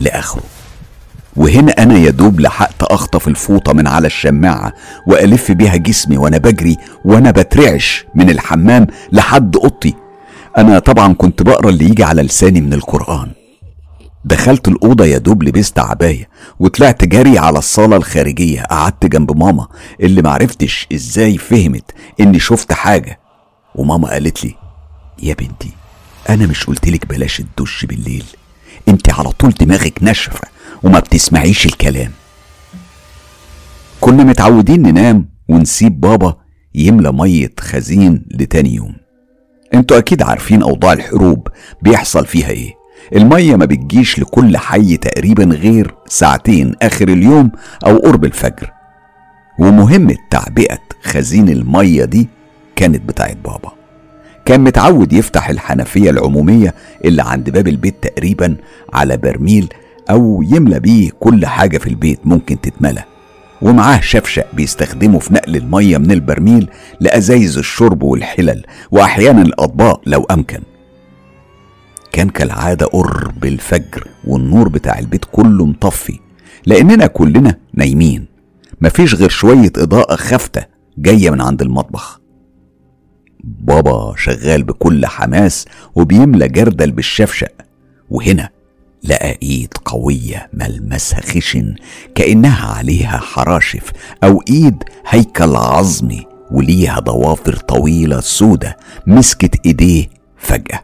لاخره 0.00 0.42
وهنا 1.36 1.72
أنا 1.72 1.98
يا 1.98 2.10
دوب 2.10 2.40
لحقت 2.40 2.82
أخطف 2.82 3.28
الفوطة 3.28 3.72
من 3.72 3.86
على 3.86 4.06
الشماعة 4.06 4.72
وألف 5.06 5.52
بيها 5.52 5.76
جسمي 5.76 6.16
وأنا 6.18 6.38
بجري 6.38 6.76
وأنا 7.04 7.30
بترعش 7.30 8.06
من 8.14 8.30
الحمام 8.30 8.86
لحد 9.12 9.56
أوضتي. 9.56 9.94
أنا 10.58 10.78
طبعا 10.78 11.12
كنت 11.12 11.42
بقرأ 11.42 11.68
اللي 11.68 11.84
يجي 11.84 12.04
على 12.04 12.22
لساني 12.22 12.60
من 12.60 12.72
القرآن. 12.72 13.32
دخلت 14.24 14.68
الأوضة 14.68 15.04
يا 15.04 15.18
دوب 15.18 15.42
لبست 15.42 15.78
عباية 15.78 16.28
وطلعت 16.60 17.04
جري 17.04 17.38
على 17.38 17.58
الصالة 17.58 17.96
الخارجية 17.96 18.62
قعدت 18.62 19.06
جنب 19.06 19.36
ماما 19.36 19.66
اللي 20.00 20.22
معرفتش 20.22 20.86
إزاي 20.92 21.38
فهمت 21.38 21.90
إني 22.20 22.38
شفت 22.40 22.72
حاجة. 22.72 23.20
وماما 23.74 24.08
قالت 24.08 24.44
لي 24.44 24.54
يا 25.22 25.34
بنتي 25.34 25.70
أنا 26.30 26.46
مش 26.46 26.64
قلتلك 26.64 27.06
بلاش 27.06 27.40
الدش 27.40 27.84
بالليل. 27.84 28.24
انت 28.88 29.10
على 29.10 29.30
طول 29.30 29.50
دماغك 29.50 29.98
ناشفة 30.02 30.48
وما 30.82 30.98
بتسمعيش 30.98 31.66
الكلام. 31.66 32.10
كنا 34.00 34.24
متعودين 34.24 34.82
ننام 34.82 35.28
ونسيب 35.48 36.00
بابا 36.00 36.36
يملى 36.74 37.12
مية 37.12 37.52
خزين 37.60 38.24
لتاني 38.30 38.74
يوم. 38.74 38.94
أنتوا 39.74 39.98
أكيد 39.98 40.22
عارفين 40.22 40.62
اوضاع 40.62 40.92
الحروب 40.92 41.48
بيحصل 41.82 42.26
فيها 42.26 42.48
إيه. 42.50 42.74
المية 43.16 43.56
ما 43.56 43.64
بتجيش 43.64 44.18
لكل 44.18 44.56
حي 44.56 44.96
تقريبا 44.96 45.44
غير 45.44 45.94
ساعتين 46.08 46.74
آخر 46.82 47.08
اليوم 47.08 47.50
أو 47.86 47.96
قرب 47.96 48.24
الفجر. 48.24 48.72
ومهمة 49.58 50.16
تعبئة 50.30 50.78
خزين 51.02 51.48
المية 51.48 52.04
دي 52.04 52.28
كانت 52.76 53.08
بتاعت 53.08 53.36
بابا. 53.36 53.72
كان 54.46 54.60
متعود 54.60 55.12
يفتح 55.12 55.48
الحنفية 55.48 56.10
العمومية 56.10 56.74
اللي 57.04 57.22
عند 57.22 57.50
باب 57.50 57.68
البيت 57.68 57.94
تقريبا 58.02 58.56
على 58.92 59.16
برميل 59.16 59.68
أو 60.10 60.42
يملى 60.42 60.80
بيه 60.80 61.10
كل 61.20 61.46
حاجة 61.46 61.78
في 61.78 61.86
البيت 61.86 62.20
ممكن 62.24 62.60
تتملى. 62.60 63.04
ومعاه 63.62 64.00
شفشق 64.00 64.46
بيستخدمه 64.54 65.18
في 65.18 65.34
نقل 65.34 65.56
المية 65.56 65.98
من 65.98 66.10
البرميل 66.10 66.68
لأزايز 67.00 67.58
الشرب 67.58 68.02
والحلل 68.02 68.64
وأحيانا 68.90 69.42
الأطباق 69.42 70.00
لو 70.06 70.24
أمكن. 70.30 70.60
كان 72.12 72.28
كالعادة 72.28 72.86
قرب 72.86 73.44
الفجر 73.44 74.08
والنور 74.24 74.68
بتاع 74.68 74.98
البيت 74.98 75.24
كله 75.32 75.66
مطفي 75.66 76.18
لأننا 76.66 77.06
كلنا 77.06 77.54
نايمين. 77.74 78.26
مفيش 78.80 79.14
غير 79.14 79.28
شوية 79.28 79.72
إضاءة 79.76 80.16
خافتة 80.16 80.64
جاية 80.98 81.30
من 81.30 81.40
عند 81.40 81.62
المطبخ. 81.62 82.20
بابا 83.46 84.14
شغال 84.16 84.62
بكل 84.62 85.06
حماس 85.06 85.64
وبيملى 85.94 86.48
جردل 86.48 86.90
بالشفشق. 86.90 87.52
وهنا 88.10 88.48
لقى 89.04 89.38
إيد 89.42 89.74
قوية 89.84 90.48
ملمسها 90.52 91.20
خشن 91.20 91.74
كأنها 92.14 92.66
عليها 92.74 93.18
حراشف 93.18 93.92
أو 94.24 94.42
إيد 94.50 94.84
هيكل 95.08 95.56
عظمي 95.56 96.26
وليها 96.50 97.00
ضوافر 97.00 97.56
طويلة 97.56 98.20
سودة 98.20 98.76
مسكت 99.06 99.66
إيديه 99.66 100.06
فجأة. 100.36 100.80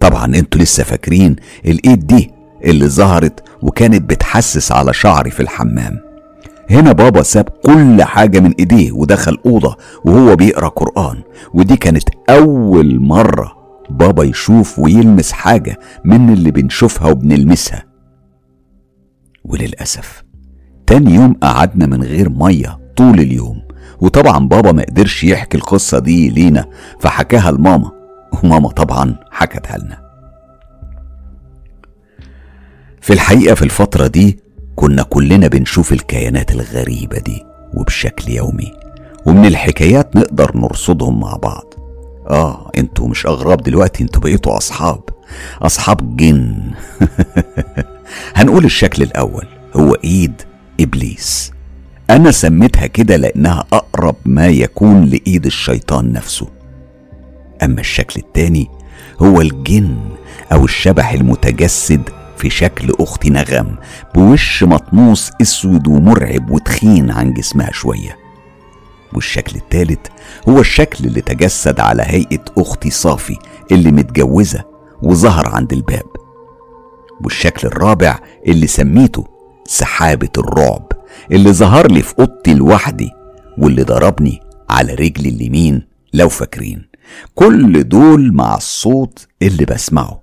طبعا 0.00 0.24
أنتوا 0.24 0.60
لسه 0.60 0.84
فاكرين 0.84 1.36
الإيد 1.64 2.06
دي 2.06 2.30
اللي 2.64 2.88
ظهرت 2.88 3.44
وكانت 3.62 4.10
بتحسس 4.10 4.72
على 4.72 4.92
شعري 4.92 5.30
في 5.30 5.40
الحمام. 5.40 6.05
هنا 6.70 6.92
بابا 6.92 7.22
ساب 7.22 7.48
كل 7.48 8.02
حاجة 8.02 8.40
من 8.40 8.52
إيديه 8.58 8.92
ودخل 8.92 9.38
أوضة 9.46 9.76
وهو 10.04 10.36
بيقرأ 10.36 10.68
قرآن 10.68 11.22
ودي 11.54 11.76
كانت 11.76 12.08
أول 12.30 13.00
مرة 13.00 13.56
بابا 13.90 14.24
يشوف 14.24 14.78
ويلمس 14.78 15.32
حاجة 15.32 15.78
من 16.04 16.32
اللي 16.32 16.50
بنشوفها 16.50 17.10
وبنلمسها. 17.10 17.84
وللأسف 19.44 20.24
تاني 20.86 21.14
يوم 21.14 21.32
قعدنا 21.34 21.86
من 21.86 22.02
غير 22.02 22.28
مية 22.28 22.78
طول 22.96 23.20
اليوم 23.20 23.62
وطبعا 24.00 24.48
بابا 24.48 24.72
ما 24.72 24.82
قدرش 24.82 25.24
يحكي 25.24 25.56
القصة 25.56 25.98
دي 25.98 26.28
لينا 26.30 26.64
فحكاها 27.00 27.50
لماما 27.52 27.90
وماما 28.44 28.68
طبعا 28.68 29.16
حكتها 29.30 29.78
لنا. 29.78 30.06
في 33.00 33.12
الحقيقة 33.12 33.54
في 33.54 33.62
الفترة 33.62 34.06
دي 34.06 34.38
كنا 34.76 35.02
كلنا 35.02 35.48
بنشوف 35.48 35.92
الكيانات 35.92 36.52
الغريبة 36.52 37.18
دي 37.18 37.44
وبشكل 37.74 38.32
يومي 38.32 38.72
ومن 39.26 39.46
الحكايات 39.46 40.16
نقدر 40.16 40.56
نرصدهم 40.56 41.20
مع 41.20 41.36
بعض. 41.36 41.74
آه 42.30 42.70
أنتوا 42.78 43.08
مش 43.08 43.26
أغراب 43.26 43.62
دلوقتي 43.62 44.02
أنتوا 44.02 44.22
بقيتوا 44.22 44.56
أصحاب 44.56 45.00
أصحاب 45.62 46.16
جن. 46.16 46.70
هنقول 48.36 48.64
الشكل 48.64 49.02
الأول 49.02 49.46
هو 49.76 49.94
إيد 49.94 50.42
إبليس. 50.80 51.52
أنا 52.10 52.30
سميتها 52.30 52.86
كده 52.86 53.16
لأنها 53.16 53.64
أقرب 53.72 54.16
ما 54.24 54.46
يكون 54.46 55.04
لإيد 55.04 55.46
الشيطان 55.46 56.12
نفسه. 56.12 56.48
أما 57.62 57.80
الشكل 57.80 58.20
التاني 58.20 58.68
هو 59.22 59.40
الجن 59.40 59.96
أو 60.52 60.64
الشبح 60.64 61.12
المتجسد 61.12 62.02
في 62.36 62.50
شكل 62.50 62.92
أخت 63.00 63.26
نغم 63.26 63.76
بوش 64.14 64.62
مطموس 64.64 65.30
أسود 65.42 65.88
ومرعب 65.88 66.50
وتخين 66.50 67.10
عن 67.10 67.32
جسمها 67.32 67.72
شوية. 67.72 68.18
والشكل 69.12 69.56
التالت 69.56 70.10
هو 70.48 70.60
الشكل 70.60 71.04
اللي 71.04 71.20
تجسد 71.20 71.80
على 71.80 72.02
هيئة 72.06 72.44
أختي 72.58 72.90
صافي 72.90 73.36
اللي 73.72 73.92
متجوزة 73.92 74.64
وظهر 75.02 75.48
عند 75.48 75.72
الباب. 75.72 76.06
والشكل 77.24 77.68
الرابع 77.68 78.18
اللي 78.46 78.66
سميته 78.66 79.26
سحابة 79.64 80.28
الرعب 80.38 80.92
اللي 81.32 81.52
ظهر 81.52 81.90
لي 81.92 82.02
في 82.02 82.14
أوضتي 82.18 82.54
لوحدي 82.54 83.10
واللي 83.58 83.82
ضربني 83.82 84.40
على 84.70 84.94
رجلي 84.94 85.28
اليمين 85.28 85.82
لو 86.14 86.28
فاكرين. 86.28 86.88
كل 87.34 87.88
دول 87.88 88.34
مع 88.34 88.54
الصوت 88.56 89.26
اللي 89.42 89.64
بسمعه. 89.64 90.20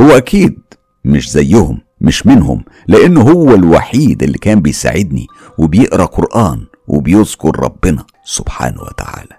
هو 0.00 0.10
أكيد 0.10 0.58
مش 1.06 1.30
زيهم 1.30 1.78
مش 2.00 2.26
منهم 2.26 2.64
لأنه 2.88 3.20
هو 3.20 3.54
الوحيد 3.54 4.22
اللي 4.22 4.38
كان 4.38 4.60
بيساعدني 4.60 5.26
وبيقرأ 5.58 6.04
قرآن 6.04 6.66
وبيذكر 6.88 7.60
ربنا 7.60 8.04
سبحانه 8.24 8.82
وتعالى. 8.82 9.36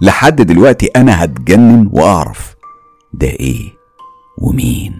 لحد 0.00 0.42
دلوقتي 0.42 0.86
أنا 0.86 1.24
هتجنن 1.24 1.88
وأعرف 1.92 2.54
ده 3.14 3.26
إيه 3.28 3.72
ومين. 4.38 4.94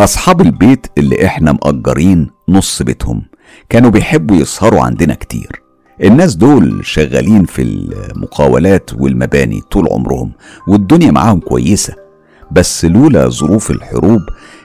أصحاب 0.00 0.40
البيت 0.40 0.86
اللي 0.98 1.26
إحنا 1.26 1.52
مأجرين 1.52 2.30
نص 2.48 2.82
بيتهم 2.82 3.22
كانوا 3.68 3.90
بيحبوا 3.90 4.36
يسهروا 4.36 4.80
عندنا 4.82 5.14
كتير. 5.14 5.62
الناس 6.02 6.34
دول 6.36 6.86
شغالين 6.86 7.44
في 7.44 7.62
المقاولات 7.62 8.90
والمباني 8.94 9.60
طول 9.60 9.88
عمرهم 9.90 10.32
والدنيا 10.68 11.10
معاهم 11.10 11.40
كويسة. 11.40 12.07
بس 12.50 12.84
لولا 12.84 13.28
ظروف 13.28 13.70
الحروب 13.70 14.20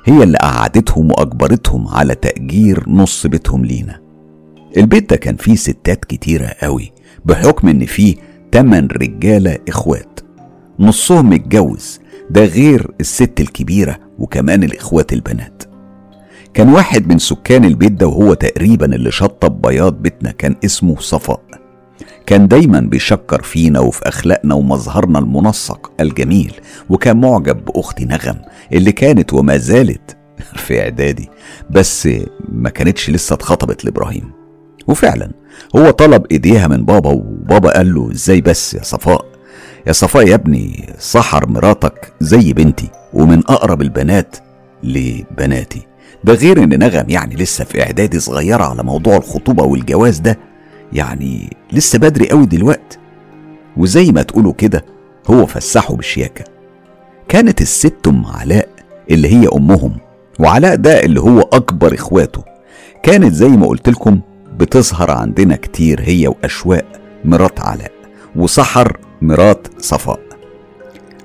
هي 0.06 0.24
اللي 0.24 0.38
قعدتهم 0.38 1.12
وأجبرتهم 1.12 1.88
على 1.88 2.15
تأجير 2.15 2.84
نص 2.88 3.28
بيتهم 3.28 3.65
لينا. 3.65 4.00
البيت 4.78 5.10
ده 5.10 5.15
كان 5.15 5.36
فيه 5.36 5.56
ستات 5.56 6.06
كتيرة 6.06 6.46
قوي 6.62 6.91
بحكم 7.26 7.67
إن 7.67 7.86
فيه 7.86 8.15
تمن 8.52 8.88
رجالة 8.88 9.58
إخوات. 9.69 10.19
نصهم 10.80 11.30
متجوز 11.30 12.00
ده 12.30 12.46
غير 12.46 12.91
الست 13.00 13.39
الكبيرة 13.39 14.00
وكمان 14.19 14.63
الإخوات 14.63 15.13
البنات. 15.13 15.63
كان 16.54 16.69
واحد 16.69 17.08
من 17.08 17.17
سكان 17.17 17.65
البيت 17.65 17.91
ده 17.91 18.08
وهو 18.08 18.34
تقريبا 18.34 18.96
اللي 18.96 19.12
شطب 19.12 19.62
بياض 19.62 19.93
بيتنا 19.93 20.32
كان 20.32 20.56
اسمه 20.65 20.96
صفاء. 21.00 21.62
كان 22.26 22.48
دايما 22.48 22.80
بيشكر 22.80 23.42
فينا 23.42 23.80
وفي 23.80 24.08
أخلاقنا 24.08 24.56
ومظهرنا 24.56 25.20
المنسق 25.20 25.92
الجميل 26.00 26.54
وكان 26.89 27.22
معجب 27.22 27.66
باختي 27.66 28.06
نغم 28.06 28.36
اللي 28.74 28.92
كانت 28.92 29.34
وما 29.34 29.58
زالت 29.58 30.18
في 30.66 30.82
إعدادي 30.82 31.30
بس 31.70 32.10
ما 32.50 32.70
كانتش 32.70 33.10
لسه 33.10 33.34
اتخطبت 33.34 33.86
لإبراهيم. 33.86 34.32
وفعلا 34.88 35.32
هو 35.76 35.89
طلب 35.89 36.26
إيديها 36.32 36.68
من 36.68 36.86
بابا 36.86 37.10
وبابا 37.10 37.70
قال 37.78 37.94
له 37.94 38.12
إزاي 38.12 38.42
بس 38.42 38.74
يا 38.74 38.84
صفاء؟ 38.84 39.26
يا 39.88 39.92
صفاء 39.92 40.28
يا 40.28 40.36
ابني 40.36 40.94
سحر 41.00 41.50
مراتك 41.50 42.13
زي 42.22 42.54
بنتي 42.54 42.89
ومن 43.13 43.39
أقرب 43.39 43.82
البنات 43.82 44.36
لبناتي. 44.84 45.82
ده 46.24 46.34
غير 46.34 46.63
إن 46.63 46.80
نغم 46.80 47.10
يعني 47.10 47.36
لسه 47.36 47.66
في 47.66 47.84
إعدادي 47.84 48.20
صغيرة 48.20 48.63
على 48.63 48.84
موضوع 48.84 49.18
الخطوبة 49.18 49.63
والجواز 49.63 50.20
ده 50.20 50.38
يعني 50.93 51.58
لسه 51.71 51.99
بدري 51.99 52.29
قوي 52.29 52.45
دلوقتي. 52.45 52.97
وزي 53.77 54.12
ما 54.12 54.21
تقولوا 54.21 54.53
كده 54.53 54.86
هو 55.27 55.45
فسحه 55.45 55.95
بالشياكة 55.95 56.43
كانت 57.27 57.62
الست 57.62 58.08
أم 58.08 58.25
علاء 58.25 58.69
اللي 59.12 59.27
هي 59.34 59.47
أمهم 59.47 59.97
وعلاء 60.39 60.75
ده 60.75 61.03
اللي 61.03 61.21
هو 61.21 61.39
أكبر 61.39 61.93
إخواته 61.93 62.43
كانت 63.03 63.34
زي 63.34 63.47
ما 63.47 63.67
قلت 63.67 63.89
لكم 63.89 64.19
بتظهر 64.58 65.12
عندنا 65.12 65.56
كتير 65.56 66.01
هي 66.01 66.27
واشواق 66.27 66.86
مرات 67.25 67.60
علاء 67.60 67.91
وسحر 68.36 68.97
مرات 69.21 69.67
صفاء. 69.79 70.19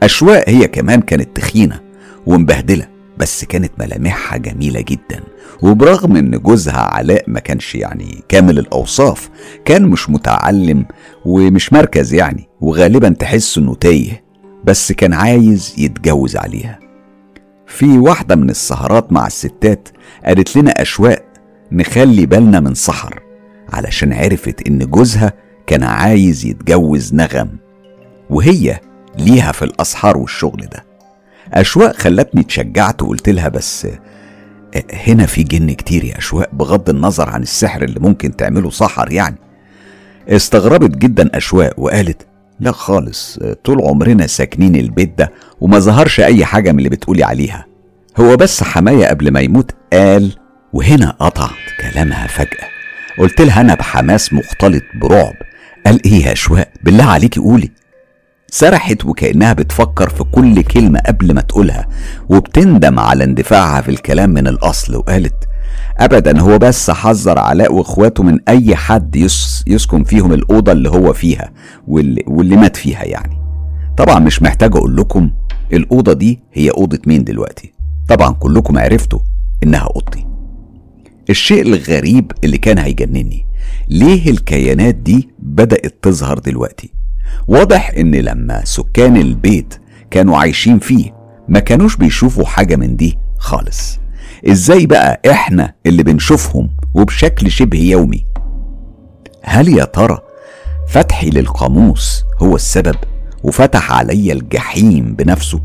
اشواق 0.02 0.48
هي 0.48 0.68
كمان 0.68 1.00
كانت 1.00 1.37
تخينة 1.37 1.81
ومبهدلة. 2.26 2.87
بس 3.18 3.44
كانت 3.44 3.72
ملامحها 3.78 4.38
جميلة 4.38 4.81
جدا. 4.81 5.20
وبرغم 5.62 6.16
إن 6.16 6.31
جوزها 6.31 6.81
علاء 6.81 7.24
ما 7.26 7.40
كانش 7.40 7.74
يعني 7.74 8.22
كامل 8.28 8.59
الأوصاف 8.59 9.31
كان 9.64 9.87
مش 9.87 10.11
متعلم 10.11 10.87
ومش 11.24 11.72
مركز 11.72 12.14
يعني 12.14 12.48
وغالبا 12.61 13.09
تحس 13.09 13.59
إنه 13.59 13.74
تايه 13.74 14.24
بس 14.64 14.92
كان 14.92 15.12
عايز 15.14 15.74
يتجوز 15.78 16.37
عليها. 16.37 16.78
في 17.66 17.98
واحدة 17.98 18.37
من 18.37 18.50
السهرات 18.50 19.12
مع 19.12 19.26
الستات 19.26 19.88
قالت 20.24 20.57
لنا 20.57 20.70
أشواق 20.83 21.24
نخلي 21.72 22.26
بالنا 22.26 22.61
من 22.61 22.74
سحر 22.74 23.22
علشان 23.72 24.12
عرفت 24.12 24.66
إن 24.68 24.78
جوزها 24.78 25.33
كان 25.66 25.83
عايز 25.83 26.44
يتجوز 26.46 27.14
نغم 27.14 27.48
وهي 28.31 28.81
ليها 29.18 29.52
في 29.52 29.64
الأسحار 29.64 30.16
والشغل 30.18 30.61
ده. 30.72 30.88
أشواق 31.55 31.97
خلتني 31.97 32.41
اتشجعت 32.41 33.03
وقلت 33.03 33.29
لها 33.29 33.49
بس 33.49 33.87
هنا 35.07 35.27
في 35.27 35.43
جن 35.43 35.71
كتير 35.73 36.05
يا 36.05 36.19
أشواق 36.19 36.55
بغض 36.55 36.91
النظر 36.91 37.29
عن 37.29 37.43
السحر 37.43 37.83
اللي 37.83 38.01
ممكن 38.01 38.37
تعمله 38.37 38.71
سحر 38.71 39.13
يعني. 39.13 39.37
استغربت 40.29 40.97
جدا 40.97 41.31
أشواق 41.35 41.75
وقالت 41.81 42.27
لا 42.61 42.73
خالص 42.73 43.39
طول 43.65 43.81
عمرنا 43.83 44.27
ساكنين 44.27 44.77
البيت 44.77 45.19
ده 45.19 45.33
وما 45.61 45.79
ظهرش 45.79 46.21
أي 46.21 46.45
حاجة 46.45 46.73
من 46.73 46.79
اللي 46.79 46.89
بتقولي 46.89 47.25
عليها. 47.25 47.67
هو 48.17 48.37
بس 48.37 48.63
حماية 48.63 49.07
قبل 49.07 49.31
ما 49.31 49.41
يموت 49.41 49.71
قال 49.93 50.33
وهنا 50.73 51.11
قطعت 51.11 51.51
كلامها 51.81 52.27
فجأة. 52.27 52.69
قلت 53.19 53.41
لها 53.41 53.61
أنا 53.61 53.75
بحماس 53.75 54.33
مختلط 54.33 54.83
برعب. 54.95 55.35
قال 55.87 56.05
إيه 56.05 56.27
يا 56.27 56.33
أشواق؟ 56.33 56.69
بالله 56.83 57.05
عليكي 57.05 57.41
قولي. 57.41 57.71
سرحت 58.51 59.05
وكأنها 59.05 59.53
بتفكر 59.53 60.09
في 60.09 60.25
كل 60.25 60.63
كلمة 60.63 60.99
قبل 61.07 61.35
ما 61.35 61.41
تقولها 61.41 61.89
وبتندم 62.29 62.99
على 62.99 63.25
اندفاعها 63.25 63.81
في 63.81 63.89
الكلام 63.89 64.31
من 64.31 64.47
الأصل 64.47 64.97
وقالت 64.97 65.35
أبدا 65.99 66.41
هو 66.41 66.59
بس 66.59 66.91
حذر 66.91 67.39
علاء 67.39 67.75
وإخواته 67.75 68.23
من 68.23 68.39
أي 68.49 68.77
حد 68.77 69.17
يس 69.17 69.65
يسكن 69.67 70.05
فيهم 70.05 70.33
الأوضة 70.33 70.73
اللي 70.73 70.89
هو 70.89 71.13
فيها 71.13 71.53
واللي, 71.89 72.25
واللي 72.27 72.57
مات 72.57 72.77
فيها 72.77 73.05
يعني. 73.05 73.39
طبعا 73.97 74.19
مش 74.19 74.43
محتاج 74.43 74.77
أقول 74.77 74.97
لكم 74.97 75.31
الأوضة 75.73 76.13
دي 76.13 76.41
هي 76.53 76.71
أوضة 76.71 76.99
مين 77.07 77.25
دلوقتي. 77.25 77.73
طبعا 78.09 78.33
كلكم 78.33 78.79
عرفتوا 78.79 79.19
إنها 79.63 79.81
أوضتي. 79.97 80.27
الشيء 81.31 81.63
الغريب 81.63 82.33
اللي 82.45 82.59
كان 82.59 82.79
هيجنني 82.79 83.47
ليه 83.89 84.31
الكيانات 84.31 84.95
دي 84.95 85.29
بدأت 85.39 85.95
تظهر 86.03 86.39
دلوقتي؟ 86.39 86.98
واضح 87.49 87.93
إن 87.99 88.14
لما 88.14 88.64
سكان 88.64 89.17
البيت 89.17 89.75
كانوا 90.11 90.38
عايشين 90.38 90.79
فيه 90.79 91.14
ما 91.49 91.61
كانوش 91.61 91.97
بيشوفوا 91.97 92.45
حاجة 92.45 92.77
من 92.77 92.97
دي 92.97 93.19
خالص. 93.38 93.99
إزاي 94.49 94.87
بقى 94.87 95.21
إحنا 95.31 95.75
اللي 95.87 96.03
بنشوفهم 96.03 96.71
وبشكل 96.95 97.51
شبه 97.51 97.79
يومي؟ 97.79 98.25
هل 99.43 99.69
يا 99.69 99.85
ترى 99.85 100.19
فتحي 100.88 101.31
للقاموس 101.31 102.25
هو 102.43 102.55
السبب 102.57 102.95
وفتح 103.43 103.93
علي 103.93 104.33
الجحيم 104.33 105.14
بنفسه؟ 105.14 105.61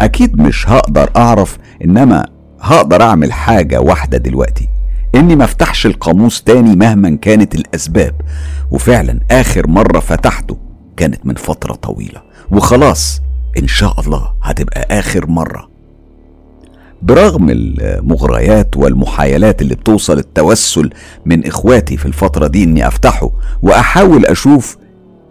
أكيد 0.00 0.40
مش 0.40 0.68
هقدر 0.68 1.10
أعرف 1.16 1.58
إنما 1.84 2.26
هقدر 2.60 3.02
أعمل 3.02 3.32
حاجة 3.32 3.80
واحدة 3.80 4.18
دلوقتي 4.18 4.68
إني 5.14 5.36
ما 5.36 5.44
أفتحش 5.44 5.86
القاموس 5.86 6.42
تاني 6.42 6.76
مهما 6.76 7.16
كانت 7.16 7.54
الأسباب. 7.54 8.14
وفعلا 8.70 9.20
آخر 9.30 9.66
مرة 9.66 10.00
فتحته 10.00 10.56
كانت 10.96 11.26
من 11.26 11.34
فترة 11.34 11.74
طويلة. 11.74 12.22
وخلاص 12.50 13.20
إن 13.58 13.66
شاء 13.68 14.00
الله 14.00 14.32
هتبقى 14.42 14.98
آخر 14.98 15.26
مرة. 15.26 15.68
برغم 17.02 17.46
المغريات 17.50 18.76
والمحايلات 18.76 19.62
اللي 19.62 19.74
بتوصل 19.74 20.18
التوسل 20.18 20.90
من 21.26 21.46
إخواتي 21.46 21.96
في 21.96 22.06
الفترة 22.06 22.46
دي 22.46 22.64
إني 22.64 22.86
أفتحه 22.86 23.30
وأحاول 23.62 24.26
أشوف 24.26 24.76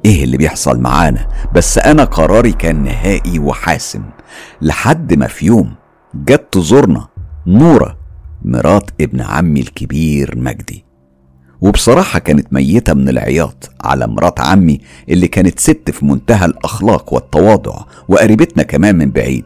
إيه 0.06 0.24
اللي 0.24 0.38
بيحصل 0.38 0.80
معانا 0.80 1.28
بس 1.56 1.78
أنا 1.78 2.04
قراري 2.04 2.52
كان 2.52 2.84
نهائي 2.84 3.40
وحاسم. 3.40 4.02
لحد 4.62 5.14
ما 5.14 5.28
في 5.28 5.46
يوم 5.46 5.76
جت 6.16 6.48
تزورنا 6.52 7.08
نورة 7.48 7.98
مرات 8.46 8.90
ابن 9.02 9.22
عمي 9.22 9.60
الكبير 9.60 10.34
مجدي. 10.38 10.86
وبصراحة 11.62 12.20
كانت 12.20 12.54
ميتة 12.54 12.94
من 12.94 13.10
العياط 13.10 13.72
على 13.84 14.08
مرات 14.08 14.40
عمي 14.40 14.80
اللي 15.10 15.28
كانت 15.28 15.60
ست 15.60 15.92
في 15.92 16.06
منتهى 16.06 16.46
الأخلاق 16.46 17.14
والتواضع 17.14 17.82
وقريبتنا 18.08 18.64
كمان 18.64 18.96
من 18.96 19.12
بعيد. 19.12 19.46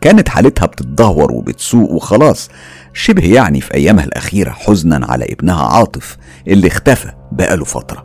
كانت 0.00 0.28
حالتها 0.28 0.66
بتتدهور 0.66 1.32
وبتسوء 1.32 1.92
وخلاص 1.92 2.50
شبه 2.92 3.24
يعني 3.34 3.60
في 3.60 3.74
أيامها 3.74 4.04
الأخيرة 4.04 4.50
حزنا 4.50 5.06
على 5.06 5.24
ابنها 5.24 5.62
عاطف 5.66 6.16
اللي 6.48 6.66
اختفى 6.66 7.12
بقاله 7.32 7.64
فترة. 7.64 8.04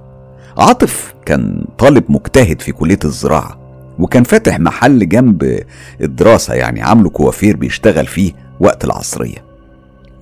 عاطف 0.57 1.13
كان 1.25 1.65
طالب 1.77 2.03
مجتهد 2.09 2.61
في 2.61 2.71
كلية 2.71 2.99
الزراعة 3.05 3.59
وكان 3.99 4.23
فاتح 4.23 4.59
محل 4.59 5.09
جنب 5.09 5.59
الدراسة 6.01 6.53
يعني 6.53 6.81
عامله 6.81 7.09
كوافير 7.09 7.55
بيشتغل 7.55 8.07
فيه 8.07 8.31
وقت 8.59 8.83
العصرية. 8.85 9.43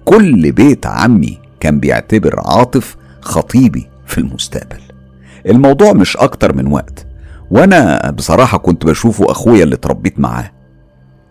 كل 0.06 0.51
بيت 0.51 0.86
عمي 0.86 1.39
كان 1.62 1.80
بيعتبر 1.80 2.39
عاطف 2.45 2.97
خطيبي 3.21 3.89
في 4.06 4.17
المستقبل. 4.17 4.80
الموضوع 5.45 5.93
مش 5.93 6.17
أكتر 6.17 6.56
من 6.56 6.67
وقت 6.67 7.06
وأنا 7.52 8.12
بصراحة 8.12 8.58
كنت 8.58 8.86
بشوفه 8.86 9.32
أخويا 9.32 9.63
اللي 9.63 9.76
اتربيت 9.76 10.19
معاه. 10.19 10.52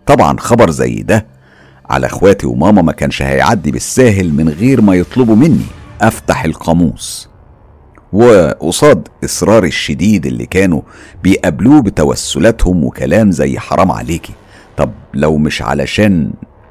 طبعا 0.06 0.36
خبر 0.38 0.70
زي 0.70 1.02
ده 1.02 1.26
على 1.90 2.06
أخواتي 2.06 2.46
وماما 2.46 2.82
ما 2.82 2.92
كانش 2.92 3.22
هيعدي 3.22 3.70
بالساهل 3.70 4.32
من 4.32 4.48
غير 4.48 4.80
ما 4.80 4.94
يطلبوا 4.94 5.36
مني 5.36 5.66
أفتح 6.00 6.44
القاموس. 6.44 7.28
وقصاد 8.12 9.08
إصراري 9.24 9.68
الشديد 9.68 10.26
اللي 10.26 10.46
كانوا 10.46 10.82
بيقابلوه 11.22 11.82
بتوسلاتهم 11.82 12.84
وكلام 12.84 13.30
زي 13.30 13.58
حرام 13.58 13.90
عليكي. 13.92 14.32
طب 14.76 14.90
لو 15.14 15.36
مش 15.38 15.62
علشان 15.62 16.30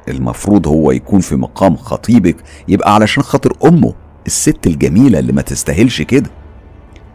المفروض 0.10 0.68
هو 0.68 0.92
يكون 0.92 1.20
في 1.20 1.36
مقام 1.36 1.76
خطيبك 1.76 2.36
يبقى 2.68 2.94
علشان 2.96 3.24
خاطر 3.24 3.54
أمه 3.66 3.94
الست 4.28 4.68
الجميلة 4.68 5.20
اللي 5.20 5.32
ما 5.34 5.42
تستاهلش 5.42 6.02
كده. 6.02 6.30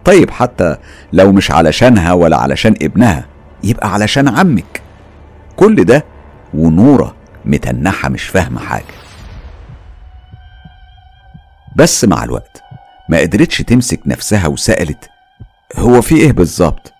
طيب 0.05 0.31
حتى 0.31 0.77
لو 1.13 1.33
مش 1.33 1.51
علشانها 1.51 2.13
ولا 2.13 2.37
علشان 2.37 2.75
ابنها 2.83 3.27
يبقى 3.65 3.93
علشان 3.93 4.29
عمك. 4.29 4.83
كل 5.57 5.85
ده 5.85 6.05
ونورة 6.55 7.15
متنحة 7.45 8.09
مش 8.09 8.23
فاهمة 8.25 8.61
حاجة. 8.61 8.85
بس 11.77 12.05
مع 12.05 12.25
الوقت 12.25 12.63
ما 13.09 13.19
قدرتش 13.21 13.59
تمسك 13.59 14.01
نفسها 14.07 14.47
وسألت 14.47 15.09
هو 15.77 16.03
في 16.03 16.17
إيه 16.17 16.33
بالظبط؟ 16.33 16.93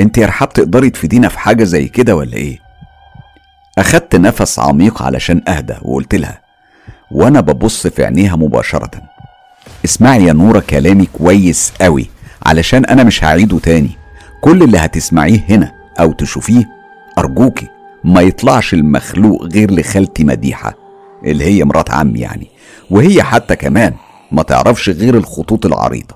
انت 0.00 0.18
يا 0.18 0.26
رحاب 0.26 0.48
تقدري 0.52 0.90
تفيدينا 0.90 1.28
في 1.28 1.38
حاجة 1.38 1.64
زي 1.64 1.88
كده 1.88 2.16
ولا 2.16 2.34
إيه؟ 2.34 2.58
أخدت 3.78 4.16
نفس 4.16 4.58
عميق 4.58 5.02
علشان 5.02 5.42
أهدى 5.48 5.74
وقلت 5.82 6.14
لها 6.14 6.40
وأنا 7.10 7.40
ببص 7.40 7.86
في 7.86 8.04
عينيها 8.04 8.36
مباشرة. 8.36 8.90
اسمعي 9.84 10.24
يا 10.24 10.32
نورة 10.32 10.60
كلامي 10.60 11.06
كويس 11.06 11.72
قوي 11.80 12.10
علشان 12.46 12.84
أنا 12.84 13.02
مش 13.04 13.24
هعيده 13.24 13.58
تاني. 13.58 13.90
كل 14.40 14.62
اللي 14.62 14.78
هتسمعيه 14.78 15.44
هنا 15.48 15.72
أو 16.00 16.12
تشوفيه 16.12 16.68
أرجوكي 17.18 17.68
ما 18.04 18.20
يطلعش 18.20 18.74
المخلوق 18.74 19.44
غير 19.44 19.70
لخالتي 19.70 20.24
مديحة 20.24 20.74
اللي 21.24 21.44
هي 21.44 21.64
مرات 21.64 21.90
عمي 21.90 22.20
يعني. 22.20 22.48
وهي 22.90 23.22
حتى 23.22 23.56
كمان 23.56 23.94
ما 24.32 24.42
تعرفش 24.42 24.88
غير 24.88 25.16
الخطوط 25.16 25.66
العريضة. 25.66 26.14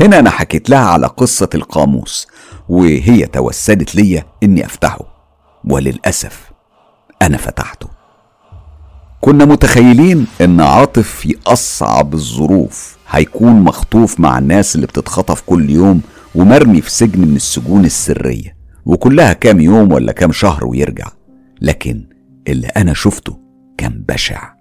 هنا 0.00 0.18
أنا 0.18 0.30
حكيت 0.30 0.70
لها 0.70 0.78
على 0.86 1.06
قصة 1.06 1.48
القاموس 1.54 2.26
وهي 2.68 3.26
توسدت 3.26 3.94
ليا 3.94 4.24
إني 4.42 4.66
أفتحه. 4.66 5.15
وللأسف 5.66 6.50
أنا 7.22 7.36
فتحته. 7.36 7.88
كنا 9.20 9.44
متخيلين 9.44 10.26
إن 10.40 10.60
عاطف 10.60 11.08
في 11.08 11.36
أصعب 11.46 12.14
الظروف 12.14 12.96
هيكون 13.10 13.52
مخطوف 13.60 14.20
مع 14.20 14.38
الناس 14.38 14.74
اللي 14.76 14.86
بتتخطف 14.86 15.40
كل 15.40 15.70
يوم 15.70 16.00
ومرمي 16.34 16.80
في 16.80 16.90
سجن 16.90 17.20
من 17.20 17.36
السجون 17.36 17.84
السرية 17.84 18.56
وكلها 18.86 19.32
كام 19.32 19.60
يوم 19.60 19.92
ولا 19.92 20.12
كام 20.12 20.32
شهر 20.32 20.66
ويرجع. 20.66 21.08
لكن 21.60 22.08
اللي 22.48 22.66
أنا 22.66 22.94
شفته 22.94 23.38
كان 23.78 24.04
بشع. 24.08 24.54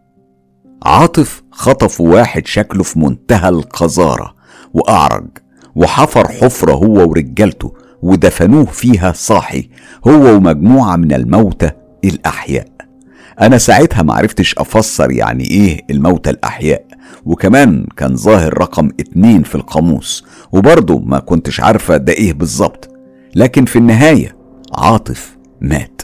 عاطف 0.86 1.44
خطفوا 1.52 2.13
واحد 2.13 2.48
شكله 2.48 2.84
في 2.84 3.00
منتهى 3.00 3.50
القذارة 3.50 4.36
وأعرج 4.74 5.28
وحفر 5.76 6.28
حفرة 6.28 6.72
هو 6.74 7.10
ورجالته 7.10 7.74
ودفنوه 8.06 8.65
فيها 8.65 9.12
صاحي 9.12 9.70
هو 10.08 10.36
ومجموعة 10.36 10.96
من 10.96 11.13
الموتى 11.13 11.72
الأحياء. 12.04 12.68
أنا 13.41 13.58
ساعتها 13.58 14.04
معرفتش 14.04 14.56
أفسر 14.58 15.12
يعني 15.12 15.44
إيه 15.44 15.82
الموتى 15.89 16.30
الأحياء 16.30 16.86
وكمان 17.26 17.86
كان 17.98 18.15
ظاهر 18.15 18.58
رقم 18.58 18.88
اتنين 19.00 19.44
في 19.44 19.56
القاموس 19.56 20.26
وبرضه 20.52 21.00
ما 21.00 21.20
كنتش 21.20 21.60
عارفة 21.60 21.98
ده 21.98 22.13
إيه 22.13 22.34
بالظبط. 22.34 22.89
لكن 23.36 23.65
في 23.65 23.76
النهاية 23.76 24.36
عاطف 24.78 25.38
مات. 25.62 26.02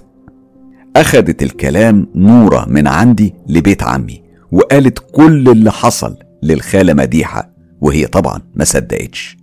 أخدت 0.96 1.44
الكلام 1.44 2.08
نورة 2.16 2.66
من 2.70 2.88
عندي 2.88 3.34
لبيت 3.48 3.84
عمي 3.84 4.24
وقالت 4.52 5.00
كل 5.12 5.50
اللي 5.50 5.72
حصل 5.72 6.16
للخالة 6.44 6.94
مديحة 6.94 7.50
وهي 7.82 8.06
طبعا 8.08 8.42
ما 8.56 8.64
صدقتش. 8.64 9.41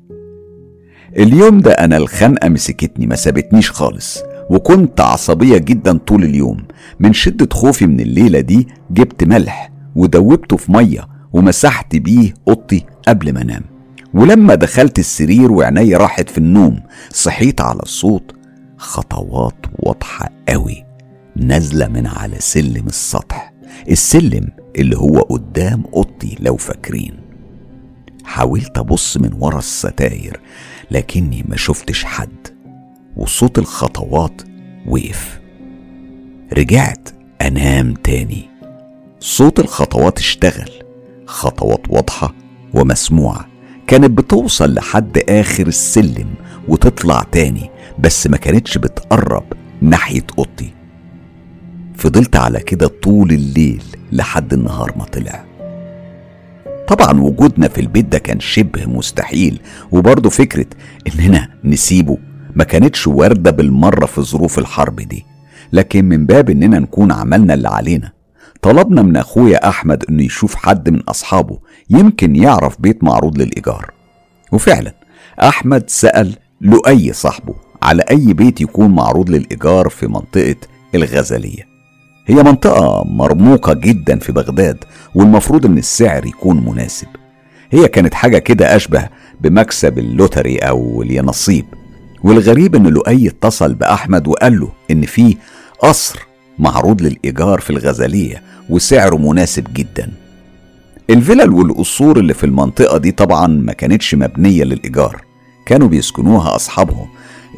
اليوم 1.19 1.61
ده 1.61 1.73
أنا 1.73 1.97
الخنقة 1.97 2.49
مسكتني 2.49 3.07
ما 3.07 3.17
سابتنيش 3.17 3.71
خالص. 3.71 4.19
وكنت 4.51 5.01
عصبية 5.01 5.59
جدا 5.59 5.99
طول 5.99 6.25
اليوم. 6.25 6.65
من 7.01 7.13
شدة 7.13 7.49
خوفي 7.53 7.87
من 7.87 8.01
الليلة 8.01 8.41
دي 8.41 8.69
جبت 8.91 9.25
ملح 9.25 9.71
ودوبته 9.97 10.57
في 10.57 10.73
مية 10.73 11.09
ومسحت 11.33 11.97
بيه 11.97 12.35
أوضتي 12.49 12.85
قبل 13.09 13.33
ما 13.33 13.43
أنام. 13.43 13.63
ولما 14.15 14.55
دخلت 14.55 14.99
السرير 14.99 15.53
وعيني 15.53 15.97
راحت 15.97 16.31
في 16.31 16.39
النوم 16.39 16.81
صحيت 17.13 17.61
على 17.61 17.81
الصوت 17.83 18.33
خطوات 18.77 19.67
واضحة 19.79 20.31
قوي 20.49 20.85
نازلة 21.37 21.89
من 21.89 22.07
على 22.07 22.37
سلم 22.39 22.87
السطح. 22.87 23.53
السلم 23.91 24.49
اللي 24.79 24.97
هو 24.97 25.19
قدام 25.21 25.85
أوضتي 25.95 26.37
لو 26.41 26.57
فاكرين. 26.57 27.28
حاولت 28.29 28.79
أبص 28.79 29.17
من 29.17 29.31
ورا 29.39 29.59
الستاير 29.59 30.41
لكني 30.91 31.45
ما 31.49 31.57
شفتش 31.57 32.05
حد 32.05 32.49
وصوت 33.17 33.59
الخطوات 33.59 34.43
وقف. 34.87 35.41
رجعت 36.53 37.09
أنام 37.43 37.95
تاني. 37.95 38.49
صوت 39.21 39.61
الخطوات 39.61 40.19
اشتغل 40.19 40.71
خطوات 41.27 41.81
واضحة 41.91 42.35
ومسموعة 42.75 43.49
كانت 43.87 44.11
بتوصل 44.11 44.75
لحد 44.75 45.19
آخر 45.29 45.67
السلم 45.67 46.35
وتطلع 46.69 47.23
تاني 47.33 47.71
بس 47.99 48.27
ما 48.27 48.37
كانتش 48.37 48.79
بتقرب 48.79 49.45
ناحية 49.83 50.27
أوضتي. 50.39 50.75
فضلت 51.97 52.37
على 52.37 52.61
كده 52.61 52.87
طول 52.87 53.33
الليل 53.33 53.83
لحد 54.13 54.53
النهار 54.53 54.99
ما 54.99 55.05
طلع. 55.05 55.48
طبعا 56.89 57.21
وجودنا 57.21 57.69
في 57.69 57.81
البيت 57.81 58.05
ده 58.05 58.19
كان 58.19 58.41
شبه 58.41 58.87
مستحيل 58.87 59.61
وبرضه 59.93 60.31
فكرة 60.31 60.67
إننا 61.09 61.49
نسيبه 61.65 62.19
ما 62.57 62.65
كانتش 62.65 63.07
واردة 63.07 63.51
بالمرة 63.51 64.07
في 64.07 64.21
ظروف 64.23 64.59
الحرب 64.59 64.97
دي. 64.97 65.25
لكن 65.73 66.05
من 66.05 66.27
باب 66.27 66.51
إننا 66.51 66.79
نكون 66.79 67.13
عملنا 67.13 67.55
اللي 67.55 67.69
علينا. 67.69 68.13
طلبنا 68.63 69.03
من 69.03 69.17
أخويا 69.17 69.69
أحمد 69.69 70.05
إنه 70.11 70.23
يشوف 70.23 70.55
حد 70.55 70.91
من 70.91 71.01
أصحابه 71.01 71.59
يمكن 71.91 72.37
يعرف 72.37 72.81
بيت 72.81 73.05
معروض 73.05 73.39
للإيجار. 73.39 73.91
وفعلا 74.53 74.95
أحمد 75.43 75.91
سأل 75.91 76.37
لؤي 76.61 77.13
صاحبه 77.13 77.55
على 77.83 78.03
أي 78.11 78.33
بيت 78.33 78.61
يكون 78.61 78.91
معروض 78.91 79.31
للإيجار 79.31 79.89
في 79.89 80.07
منطقة 80.07 80.57
الغزلية. 80.95 81.68
هي 82.29 82.43
منطقة 82.43 83.05
مرموقة 83.05 83.73
جدا 83.73 84.19
في 84.19 84.33
بغداد 84.33 84.85
والمفروض 85.15 85.67
إن 85.67 85.79
السعر 85.79 86.27
يكون 86.27 86.65
مناسب. 86.67 87.07
هي 87.71 87.89
كانت 87.89 88.15
حاجة 88.15 88.39
كده 88.39 88.77
أشبه 88.77 89.09
بمكسب 89.41 89.99
اللوتري 89.99 90.57
أو 90.57 91.03
اليانصيب. 91.03 91.65
والغريب 92.25 92.75
إن 92.75 92.87
لؤي 92.87 93.29
اتصل 93.29 93.75
بأحمد 93.75 94.27
وقال 94.29 94.61
له 94.61 94.69
إن 94.91 95.03
في 95.07 95.37
قصر 95.81 96.19
معروض 96.59 97.03
للإيجار 97.03 97.61
في 97.61 97.71
الغزالية 97.71 98.43
وسعره 98.71 99.17
مناسب 99.17 99.65
جدا. 99.75 100.13
الفلل 101.11 101.51
والقصور 101.53 102.19
اللي 102.19 102.35
في 102.35 102.45
المنطقة 102.45 102.99
دي 102.99 103.13
طبعا 103.13 103.47
ما 103.47 103.73
كانتش 103.73 104.15
مبنية 104.15 104.65
للإيجار. 104.65 105.25
كانوا 105.67 105.89
بيسكنوها 105.89 106.57
أصحابهم 106.57 107.09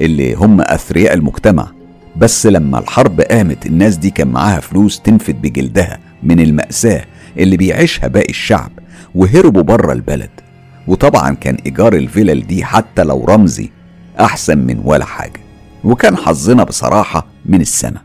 اللي 0.01 0.35
هم 0.35 0.61
أثرياء 0.61 1.15
المجتمع. 1.15 1.80
بس 2.17 2.47
لما 2.47 2.79
الحرب 2.79 3.21
قامت 3.21 3.67
الناس 3.67 3.97
دي 3.97 4.11
كان 4.11 4.29
معاها 4.29 4.61
فلوس 4.61 5.01
تنفد 5.01 5.43
بجلدها 5.43 5.99
من 6.23 6.41
المأساة 6.41 7.05
اللي 7.39 7.57
بيعيشها 7.57 8.07
باقي 8.09 8.31
الشعب 8.31 8.73
وهربوا 9.15 9.63
بره 9.63 9.93
البلد. 9.93 10.31
وطبعا 10.87 11.35
كان 11.35 11.55
إيجار 11.55 11.93
الفلل 11.95 12.47
دي 12.47 12.65
حتى 12.65 13.03
لو 13.05 13.25
رمزي 13.25 13.71
أحسن 14.21 14.59
من 14.59 14.81
ولا 14.85 15.05
حاجة. 15.05 15.41
وكان 15.85 16.17
حظنا 16.17 16.65
بصراحة 16.65 17.27
من 17.47 17.61
السنة. 17.61 18.01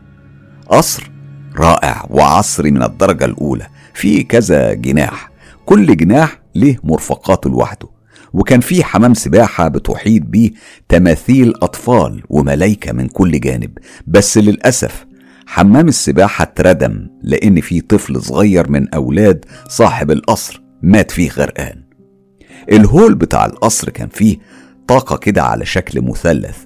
قصر 0.68 1.10
رائع 1.58 2.06
وعصري 2.10 2.70
من 2.70 2.82
الدرجة 2.82 3.24
الأولى 3.24 3.66
فيه 3.94 4.28
كذا 4.28 4.72
جناح. 4.72 5.30
كل 5.66 5.96
جناح 5.96 6.40
له 6.54 6.76
مرفقاته 6.84 7.50
لوحده. 7.50 7.95
وكان 8.36 8.60
في 8.60 8.84
حمام 8.84 9.14
سباحة 9.14 9.68
بتحيط 9.68 10.22
بيه 10.22 10.50
تماثيل 10.88 11.52
أطفال 11.62 12.22
وملايكة 12.28 12.92
من 12.92 13.08
كل 13.08 13.40
جانب. 13.40 13.78
بس 14.06 14.38
للأسف 14.38 15.06
حمام 15.46 15.88
السباحة 15.88 16.42
اتردم 16.42 17.06
لأن 17.22 17.60
في 17.60 17.80
طفل 17.80 18.22
صغير 18.22 18.70
من 18.70 18.88
أولاد 18.94 19.44
صاحب 19.68 20.10
القصر 20.10 20.62
مات 20.82 21.10
فيه 21.10 21.30
غرقان. 21.30 21.82
الهول 22.72 23.14
بتاع 23.14 23.46
القصر 23.46 23.90
كان 23.90 24.08
فيه 24.08 24.36
طاقة 24.88 25.16
كده 25.16 25.42
على 25.42 25.64
شكل 25.64 26.00
مثلث 26.00 26.56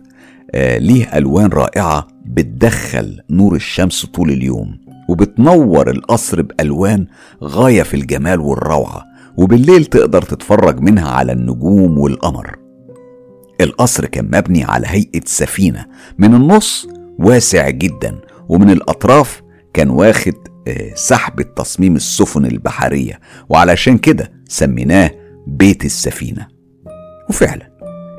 آه 0.54 0.78
ليه 0.78 1.18
ألوان 1.18 1.46
رائعة 1.48 2.08
بتدخل 2.26 3.20
نور 3.30 3.54
الشمس 3.54 4.06
طول 4.06 4.30
اليوم 4.30 4.78
وبتنور 5.08 5.90
القصر 5.90 6.42
بألوان 6.42 7.06
غاية 7.44 7.82
في 7.82 7.94
الجمال 7.94 8.40
والروعة. 8.40 9.09
وبالليل 9.36 9.84
تقدر 9.84 10.22
تتفرج 10.22 10.80
منها 10.80 11.08
على 11.08 11.32
النجوم 11.32 11.98
والقمر. 11.98 12.56
القصر 13.60 14.06
كان 14.06 14.24
مبني 14.24 14.64
على 14.64 14.86
هيئة 14.86 15.20
سفينة 15.26 15.86
من 16.18 16.34
النص 16.34 16.88
واسع 17.18 17.70
جدا 17.70 18.20
ومن 18.48 18.70
الأطراف 18.70 19.42
كان 19.74 19.90
واخد 19.90 20.34
آه، 20.68 20.94
سحب 20.94 21.42
تصميم 21.54 21.96
السفن 21.96 22.46
البحرية 22.46 23.20
وعلشان 23.48 23.98
كده 23.98 24.32
سميناه 24.48 25.10
بيت 25.46 25.84
السفينة. 25.84 26.48
وفعلا 27.28 27.70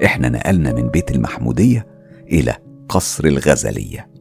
إحنا 0.05 0.29
نقلنا 0.29 0.73
من 0.73 0.87
بيت 0.89 1.11
المحمودية 1.11 1.87
إلى 2.31 2.55
قصر 2.89 3.25
الغزلية. 3.25 4.11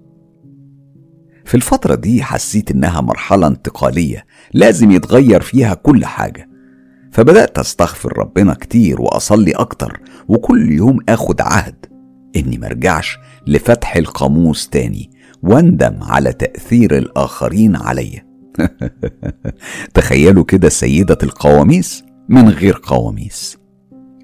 في 1.45 1.55
الفترة 1.55 1.95
دي 1.95 2.23
حسيت 2.23 2.71
إنها 2.71 3.01
مرحلة 3.01 3.47
انتقالية 3.47 4.27
لازم 4.53 4.91
يتغير 4.91 5.41
فيها 5.41 5.75
كل 5.75 6.05
حاجة. 6.05 6.50
فبدأت 7.13 7.59
أستغفر 7.59 8.19
ربنا 8.19 8.55
كتير 8.55 9.01
وأصلي 9.01 9.51
أكتر 9.51 10.01
وكل 10.29 10.73
يوم 10.73 10.99
آخد 11.09 11.41
عهد 11.41 11.87
إني 12.37 12.59
مرجعش 12.59 13.19
لفتح 13.47 13.97
القاموس 13.97 14.69
تاني 14.69 15.11
وأندم 15.43 16.03
على 16.03 16.33
تأثير 16.33 16.99
الآخرين 16.99 17.77
عليا. 17.77 18.31
تخيلوا 19.95 20.45
كده 20.45 20.69
سيدة 20.69 21.19
القواميس 21.23 22.05
من 22.29 22.49
غير 22.49 22.81
قواميس. 22.83 23.59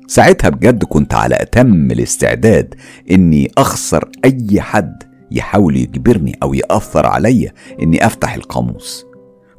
ساعتها 0.07 0.49
بجد 0.49 0.85
كنت 0.85 1.15
على 1.15 1.35
أتم 1.35 1.91
الاستعداد 1.91 2.75
إني 3.11 3.51
أخسر 3.59 4.11
أي 4.25 4.61
حد 4.61 5.03
يحاول 5.31 5.77
يجبرني 5.77 6.39
أو 6.43 6.55
يأثر 6.55 7.07
عليا 7.07 7.53
إني 7.83 8.07
أفتح 8.07 8.35
القاموس. 8.35 9.07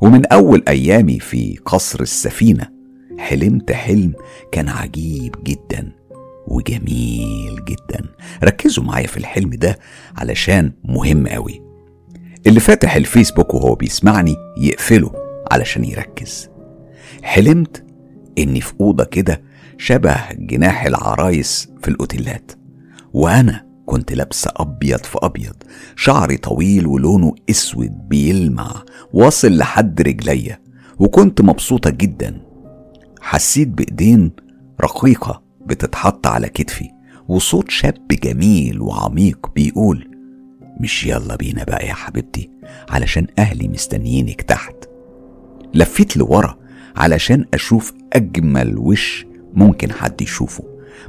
ومن 0.02 0.26
أول 0.26 0.64
أيامي 0.68 1.20
في 1.20 1.58
قصر 1.66 2.02
السفينة 2.02 2.77
حلمت 3.18 3.72
حلم 3.72 4.14
كان 4.52 4.70
عجيب 4.70 5.36
جدا 5.44 5.92
وجميل 6.48 7.66
جدا. 7.66 8.06
ركزوا 8.44 8.84
معايا 8.84 9.08
في 9.08 9.18
الحلم 9.18 9.50
ده 9.50 9.80
علشان 10.18 10.72
مهم 10.84 11.28
قوي. 11.28 11.62
اللي 12.48 12.60
فاتح 12.60 12.96
الفيسبوك 12.96 13.54
وهو 13.54 13.76
بيسمعني 13.76 14.36
يقفله 14.58 15.12
علشان 15.52 15.84
يركز. 15.84 16.50
حلمت 17.24 17.84
إني 18.38 18.62
في 18.62 18.74
أوضة 18.82 19.04
كده 19.04 19.42
شبه 19.78 20.16
جناح 20.34 20.86
العرايس 20.86 21.70
في 21.82 21.88
الأوتيلات 21.88 22.52
وأنا 23.14 23.66
كنت 23.86 24.14
لابسة 24.14 24.52
أبيض 24.56 25.00
في 25.04 25.18
أبيض 25.22 25.56
شعري 25.96 26.38
طويل 26.38 26.88
ولونه 26.88 27.36
أسود 27.50 27.92
بيلمع 28.10 28.84
واصل 29.14 29.58
لحد 29.58 30.02
رجليا 30.02 30.60
وكنت 31.00 31.42
مبسوطة 31.42 31.90
جدا. 31.90 32.42
حسيت 33.30 33.68
بإيدين 33.68 34.32
رقيقة 34.82 35.44
بتتحط 35.66 36.28
على 36.28 36.50
كتفي 36.50 36.90
وصوت 37.28 37.72
شاب 37.72 38.08
جميل 38.08 38.82
وعميق 38.82 39.52
بيقول 39.56 40.12
مش 40.80 41.06
يلا 41.06 41.36
بينا 41.36 41.64
بقى 41.64 41.88
يا 41.88 41.94
حبيبتي 41.94 42.50
علشان 42.90 43.28
أهلي 43.40 43.68
مستنيينك 43.68 44.42
تحت. 44.42 44.76
لفيت 45.74 46.18
لورا 46.18 46.58
علشان 46.96 47.46
أشوف 47.54 47.94
أجمل 48.14 48.78
وش 48.78 49.26
ممكن 49.54 49.92
حد 49.92 50.22
يشوفه. 50.22 50.64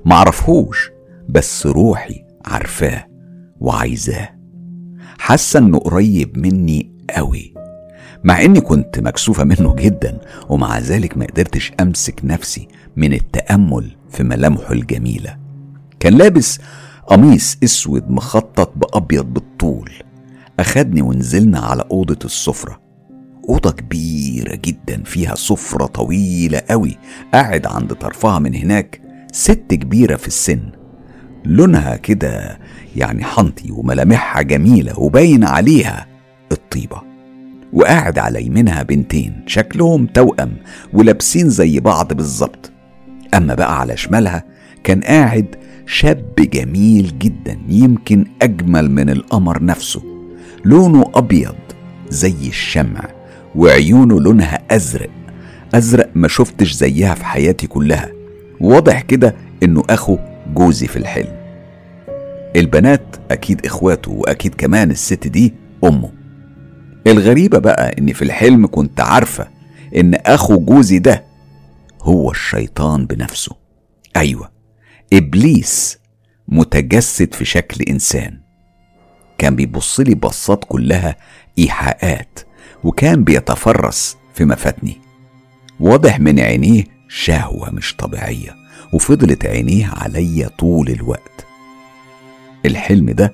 معرفهوش 0.05 0.91
بس 1.29 1.67
روحي 1.67 2.25
عارفاه 2.47 3.07
وعايزاه. 3.61 4.29
حاسة 5.19 5.59
إنه 5.59 5.79
قريب 5.79 6.39
مني 6.39 6.93
قوي. 7.17 7.55
مع 8.25 8.45
إني 8.45 8.61
كنت 8.61 8.99
مكسوفة 9.01 9.45
منه 9.45 9.75
جدا 9.75 10.19
ومع 10.49 10.79
ذلك 10.79 11.17
ما 11.17 11.27
قدرتش 11.27 11.73
أمسك 11.81 12.21
نفسي 12.25 12.69
من 12.97 13.13
التأمل 13.13 13.97
في 14.11 14.23
ملامحه 14.23 14.73
الجميلة. 14.73 15.37
كان 16.01 16.15
لابس 16.15 16.61
قميص 17.07 17.59
أسود 17.65 18.11
مخطط 18.11 18.73
بأبيض 18.77 19.25
بالطول. 19.25 19.91
أخدني 20.61 21.03
ونزلنا 21.03 21.59
على 21.59 21.85
أوضة 21.91 22.19
السفرة. 22.25 22.81
أوضة 23.49 23.71
كبيرة 23.71 24.55
جدا 24.55 25.03
فيها 25.05 25.35
سفرة 25.35 25.87
طويلة 25.87 26.63
قوي 26.71 26.99
قاعد 27.35 27.67
عند 27.67 27.93
طرفها 27.93 28.39
من 28.39 28.55
هناك 28.55 29.01
ست 29.33 29.67
كبيرة 29.71 30.17
في 30.17 30.29
السن. 30.29 30.61
لونها 31.45 31.97
كده 31.97 32.59
يعني 32.97 33.25
حنطي 33.25 33.71
وملامحها 33.71 34.43
جميلة 34.43 35.01
وباين 35.01 35.45
عليها 35.45 36.07
الطيبة. 36.53 37.08
وقاعد 37.73 38.19
على 38.19 38.47
يمينها 38.47 38.83
بنتين 38.83 39.45
شكلهم 39.47 40.07
توأم 40.07 40.53
ولابسين 40.93 41.49
زي 41.51 41.81
بعض 41.81 42.13
بالظبط. 42.13 42.71
أما 43.35 43.55
بقى 43.55 43.81
على 43.81 43.97
شمالها 43.97 44.45
كان 44.85 45.01
قاعد 45.01 45.47
شاب 45.87 46.35
جميل 46.39 47.19
جدا 47.19 47.59
يمكن 47.69 48.25
أجمل 48.43 48.91
من 48.91 49.11
القمر 49.11 49.63
نفسه. 49.65 50.03
لونه 50.65 51.05
أبيض 51.15 51.55
زي 52.09 52.49
الشمع 52.49 53.09
وعيونه 53.55 54.21
لونها 54.21 54.59
أزرق. 54.71 55.11
أزرق 55.75 56.11
ما 56.15 56.29
شفتش 56.29 56.73
زيها 56.73 57.15
في 57.15 57.25
حياتي 57.25 57.67
كلها. 57.67 58.09
واضح 58.61 59.01
كده 59.01 59.35
إنه 59.63 59.83
أخو 59.91 60.19
جوزي 60.55 60.87
في 60.87 60.97
الحلم. 60.97 61.39
البنات 62.57 63.17
أكيد 63.31 63.67
إخواته 63.67 64.13
وأكيد 64.13 64.55
كمان 64.55 64.91
الست 64.91 65.27
دي 65.27 65.55
أمه. 65.85 66.18
الغريبة 67.07 67.59
بقى 67.59 67.95
إني 67.99 68.15
في 68.15 68.23
الحلم 68.23 68.67
كنت 68.67 69.01
عارفة 69.01 69.49
إن 69.97 70.15
أخو 70.15 70.59
جوزي 70.59 70.99
ده 70.99 71.25
هو 72.03 72.31
الشيطان 72.31 73.07
بنفسه. 73.07 73.57
أيوة 74.17 74.51
إبليس 75.13 75.99
متجسد 76.49 77.35
في 77.35 77.45
شكل 77.45 77.85
إنسان. 77.85 78.41
كان 79.39 79.57
بيبص 79.57 80.01
لي 80.01 80.15
بصات 80.15 80.65
كلها 80.69 81.17
إيحاءات 81.59 82.39
وكان 82.85 83.25
بيتفرس 83.25 84.17
في 84.35 84.45
مفاتني. 84.45 85.01
واضح 85.81 86.21
من 86.21 86.41
عينيه 86.41 86.85
شهوة 87.09 87.71
مش 87.71 87.97
طبيعية 87.97 88.55
وفضلت 88.95 89.47
عينيه 89.47 89.87
عليا 89.87 90.49
طول 90.49 90.89
الوقت. 90.89 91.47
الحلم 92.67 93.11
ده 93.11 93.33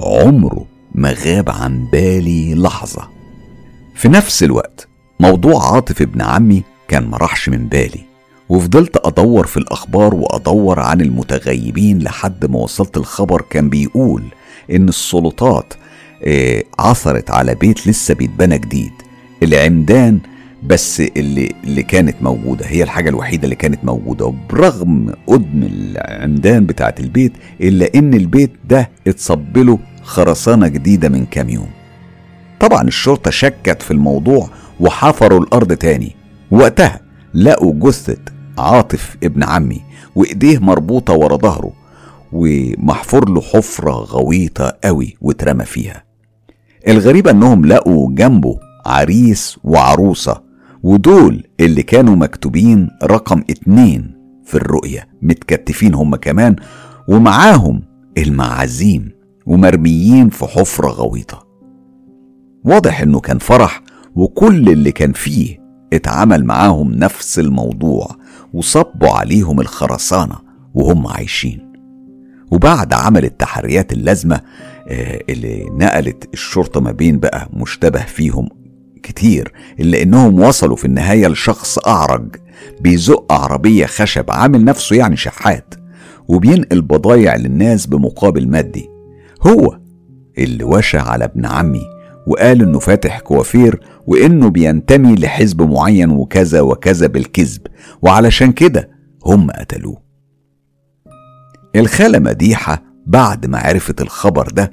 عمره 0.00 0.66
ما 0.94 1.12
غاب 1.24 1.50
عن 1.50 1.86
بالي 1.92 2.54
لحظة. 2.54 3.08
في 3.94 4.08
نفس 4.08 4.42
الوقت 4.42 4.88
موضوع 5.20 5.74
عاطف 5.74 6.02
ابن 6.02 6.22
عمي 6.22 6.62
كان 6.88 7.04
مرحش 7.06 7.48
من 7.48 7.66
بالي 7.66 8.00
وفضلت 8.48 9.06
أدور 9.06 9.46
في 9.46 9.56
الأخبار 9.56 10.14
وأدور 10.14 10.80
عن 10.80 11.00
المتغيبين 11.00 11.98
لحد 11.98 12.46
ما 12.46 12.58
وصلت 12.58 12.96
الخبر 12.96 13.42
كان 13.50 13.68
بيقول 13.68 14.22
إن 14.70 14.88
السلطات 14.88 15.74
آه، 16.24 16.64
عثرت 16.78 17.30
على 17.30 17.54
بيت 17.54 17.86
لسه 17.86 18.14
بيتبنى 18.14 18.58
جديد. 18.58 18.92
العمدان 19.42 20.18
بس 20.62 21.00
اللي 21.00 21.52
اللي 21.64 21.82
كانت 21.82 22.16
موجودة 22.22 22.66
هي 22.66 22.82
الحاجة 22.82 23.08
الوحيدة 23.10 23.44
اللي 23.44 23.56
كانت 23.56 23.84
موجودة 23.84 24.24
وبرغم 24.26 25.12
قدم 25.26 25.62
العمدان 25.72 26.66
بتاعت 26.66 27.00
البيت 27.00 27.32
إلا 27.60 27.90
إن 27.94 28.14
البيت 28.14 28.50
ده 28.64 28.90
اتصب 29.06 29.58
له 29.58 29.78
خرسانة 30.04 30.68
جديدة 30.68 31.08
من 31.08 31.26
كام 31.26 31.48
يوم. 31.48 31.70
طبعا 32.60 32.82
الشرطة 32.82 33.30
شكت 33.30 33.82
في 33.82 33.90
الموضوع 33.90 34.48
وحفروا 34.80 35.40
الأرض 35.40 35.72
تاني. 35.72 36.16
وقتها 36.50 37.00
لقوا 37.34 37.74
جثة 37.74 38.16
عاطف 38.58 39.16
ابن 39.22 39.42
عمي 39.42 39.80
وإيديه 40.14 40.58
مربوطة 40.58 41.12
ورا 41.12 41.36
ظهره 41.36 41.72
ومحفور 42.32 43.28
له 43.28 43.40
حفرة 43.40 43.92
غويطة 43.92 44.76
قوي 44.84 45.16
واترمى 45.20 45.64
فيها. 45.64 46.04
الغريب 46.88 47.28
إنهم 47.28 47.66
لقوا 47.66 48.12
جنبه 48.14 48.58
عريس 48.86 49.58
وعروسة 49.64 50.42
ودول 50.82 51.46
اللي 51.60 51.82
كانوا 51.82 52.16
مكتوبين 52.16 52.90
رقم 53.02 53.44
اتنين 53.50 54.14
في 54.44 54.54
الرؤية 54.54 55.08
متكتفين 55.22 55.94
هم 55.94 56.16
كمان 56.16 56.56
ومعاهم 57.08 57.82
المعازيم. 58.18 59.10
ومرميين 59.46 60.28
في 60.28 60.46
حفرة 60.46 60.88
غويطة. 60.88 61.46
واضح 62.64 63.00
إنه 63.00 63.20
كان 63.20 63.38
فرح 63.38 63.82
وكل 64.16 64.68
اللي 64.68 64.92
كان 64.92 65.12
فيه 65.12 65.58
اتعمل 65.92 66.44
معاهم 66.44 66.92
نفس 66.92 67.38
الموضوع 67.38 68.08
وصبوا 68.54 69.08
عليهم 69.10 69.60
الخرسانة 69.60 70.36
وهم 70.74 71.06
عايشين. 71.06 71.72
وبعد 72.50 72.92
عمل 72.92 73.24
التحريات 73.24 73.92
اللازمة 73.92 74.40
آه، 74.88 75.20
اللي 75.28 75.64
نقلت 75.70 76.28
الشرطة 76.32 76.80
ما 76.80 76.92
بين 76.92 77.18
بقى 77.18 77.48
مشتبه 77.52 78.00
فيهم 78.00 78.48
كتير 79.02 79.52
إلا 79.80 80.02
إنهم 80.02 80.40
وصلوا 80.40 80.76
في 80.76 80.84
النهاية 80.84 81.26
لشخص 81.28 81.78
أعرج 81.78 82.36
بيزق 82.80 83.32
عربية 83.32 83.86
خشب 83.86 84.30
عامل 84.30 84.64
نفسه 84.64 84.96
يعني 84.96 85.16
شحات 85.16 85.74
وبينقل 86.28 86.82
بضايع 86.82 87.36
للناس 87.36 87.86
بمقابل 87.86 88.48
مادي. 88.48 88.88
هو 89.46 89.78
اللي 90.38 90.64
وشى 90.64 90.98
على 90.98 91.24
ابن 91.24 91.46
عمي 91.46 91.82
وقال 92.26 92.62
إنه 92.62 92.78
فاتح 92.78 93.20
كوافير 93.20 93.80
وإنه 94.06 94.50
بينتمي 94.50 95.14
لحزب 95.14 95.62
معين 95.62 96.10
وكذا 96.10 96.60
وكذا 96.60 97.06
بالكذب 97.06 97.66
وعلشان 98.02 98.52
كده 98.52 98.90
هم 99.26 99.50
قتلوه. 99.50 100.02
الخالة 101.76 102.18
مديحة 102.18 102.82
بعد 103.06 103.46
ما 103.46 103.58
عرفت 103.58 104.00
الخبر 104.00 104.48
ده 104.48 104.72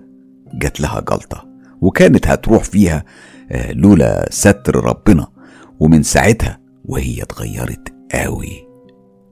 جات 0.54 0.82
لها 0.82 1.00
جلطة 1.00 1.46
وكانت 1.82 2.28
هتروح 2.28 2.64
فيها 2.64 3.04
آه، 3.52 3.72
لولا 3.72 4.28
ستر 4.32 4.76
ربنا 4.86 5.28
ومن 5.80 6.04
ساعتها 6.04 6.60
وهي 6.86 7.22
اتغيرت 7.24 7.94
قوي 8.14 8.68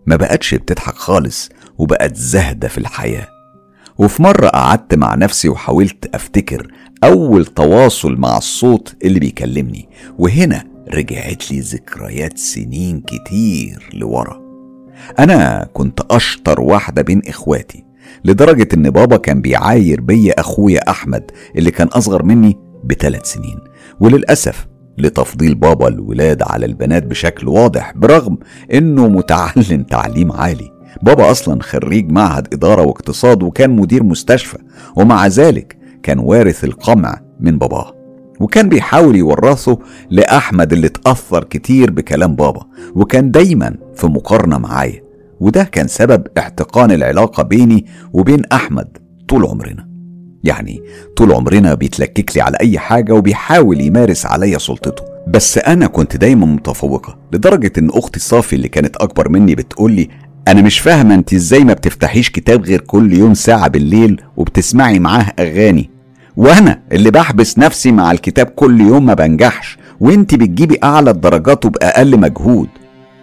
ما 0.06 0.16
بقتش 0.16 0.56
بتضحك 0.56 0.94
خالص 0.96 1.50
وبقت 1.78 2.16
زهدة 2.16 2.68
في 2.68 2.78
الحياة. 2.78 3.28
وفي 4.00 4.24
مرة 4.24 4.48
قعدت 4.48 4.96
مع 4.96 5.16
نفسي 5.16 5.50
وحاولت 5.50 6.16
أفتكر 6.16 6.72
أول 7.04 7.46
تواصل 7.46 8.16
مع 8.18 8.38
الصوت 8.38 8.96
اللي 9.04 9.20
بيكلمني 9.20 9.90
وهنا 10.20 10.64
رجعت 10.94 11.52
لي 11.52 11.60
ذكريات 11.60 12.38
سنين 12.38 13.02
كتير 13.02 13.90
لورا. 13.94 14.42
أنا 15.20 15.70
كنت 15.74 16.00
أشطر 16.12 16.62
واحدة 16.62 17.02
بين 17.02 17.22
إخواتي 17.28 17.86
لدرجة 18.26 18.68
إن 18.74 18.90
بابا 18.90 19.18
كان 19.18 19.42
بيعاير 19.42 20.02
بيا 20.02 20.40
أخويا 20.40 20.90
أحمد 20.90 21.32
اللي 21.56 21.72
كان 21.72 21.88
أصغر 21.88 22.24
مني 22.24 22.58
بثلاث 22.84 23.26
سنين. 23.26 23.60
وللأسف 24.00 24.68
لتفضيل 24.98 25.56
بابا 25.56 25.88
الولاد 25.88 26.42
على 26.42 26.66
البنات 26.66 27.04
بشكل 27.04 27.48
واضح 27.48 27.94
برغم 27.96 28.38
إنه 28.74 29.08
متعلم 29.08 29.84
تعليم 29.90 30.32
عالي. 30.32 30.79
بابا 31.02 31.32
أصلا 31.32 31.64
خريج 31.64 32.12
معهد 32.12 32.54
إدارة 32.54 32.82
واقتصاد 32.82 33.44
وكان 33.44 33.70
مدير 33.70 34.04
مستشفى 34.04 34.58
ومع 34.96 35.28
ذلك 35.28 35.78
كان 36.04 36.20
وارث 36.20 36.64
القمع 36.64 37.22
من 37.40 37.58
باباه. 37.58 37.96
وكان 38.40 38.70
بيحاول 38.70 39.16
يورثه 39.16 39.80
لأحمد 40.10 40.74
اللي 40.74 40.88
اتأثر 40.88 41.44
كتير 41.44 41.92
بكلام 41.92 42.36
بابا 42.36 42.66
وكان 42.96 43.32
دايما 43.32 43.76
في 43.96 44.08
مقارنة 44.08 44.58
معايا. 44.58 45.04
وده 45.40 45.64
كان 45.64 45.88
سبب 45.88 46.28
احتقان 46.38 46.92
العلاقة 46.92 47.44
بيني 47.44 47.86
وبين 48.14 48.46
أحمد 48.46 48.98
طول 49.28 49.46
عمرنا. 49.46 49.90
يعني 50.44 50.82
طول 51.18 51.32
عمرنا 51.32 51.74
بيتلكك 51.74 52.36
لي 52.36 52.42
على 52.42 52.58
أي 52.62 52.80
حاجة 52.80 53.14
وبيحاول 53.14 53.82
يمارس 53.82 54.26
عليا 54.26 54.58
سلطته. 54.58 55.04
بس 55.28 55.58
أنا 55.58 55.88
كنت 55.88 56.18
دايما 56.18 56.46
متفوقة 56.46 57.18
لدرجة 57.34 57.72
إن 57.78 57.90
أختي 57.90 58.20
صافي 58.20 58.56
اللي 58.56 58.68
كانت 58.68 58.98
أكبر 58.98 59.30
مني 59.30 59.56
بتقولي 59.56 60.10
أنا 60.50 60.62
مش 60.62 60.80
فاهمة 60.80 61.16
أنت 61.16 61.34
إزاي 61.34 61.64
ما 61.64 61.74
بتفتحيش 61.74 62.30
كتاب 62.30 62.66
غير 62.66 62.82
كل 62.82 63.14
يوم 63.14 63.34
ساعة 63.34 63.68
بالليل 63.68 64.22
وبتسمعي 64.38 65.00
معاه 65.00 65.34
أغاني. 65.40 65.90
وأنا 66.38 66.82
اللي 66.92 67.12
بحبس 67.12 67.58
نفسي 67.58 67.92
مع 67.92 68.12
الكتاب 68.12 68.46
كل 68.46 68.82
يوم 68.82 69.06
ما 69.06 69.14
بنجحش 69.14 69.78
وأنت 70.00 70.36
بتجيبي 70.36 70.78
أعلى 70.84 71.12
الدرجات 71.12 71.66
وبأقل 71.66 72.20
مجهود. 72.20 72.68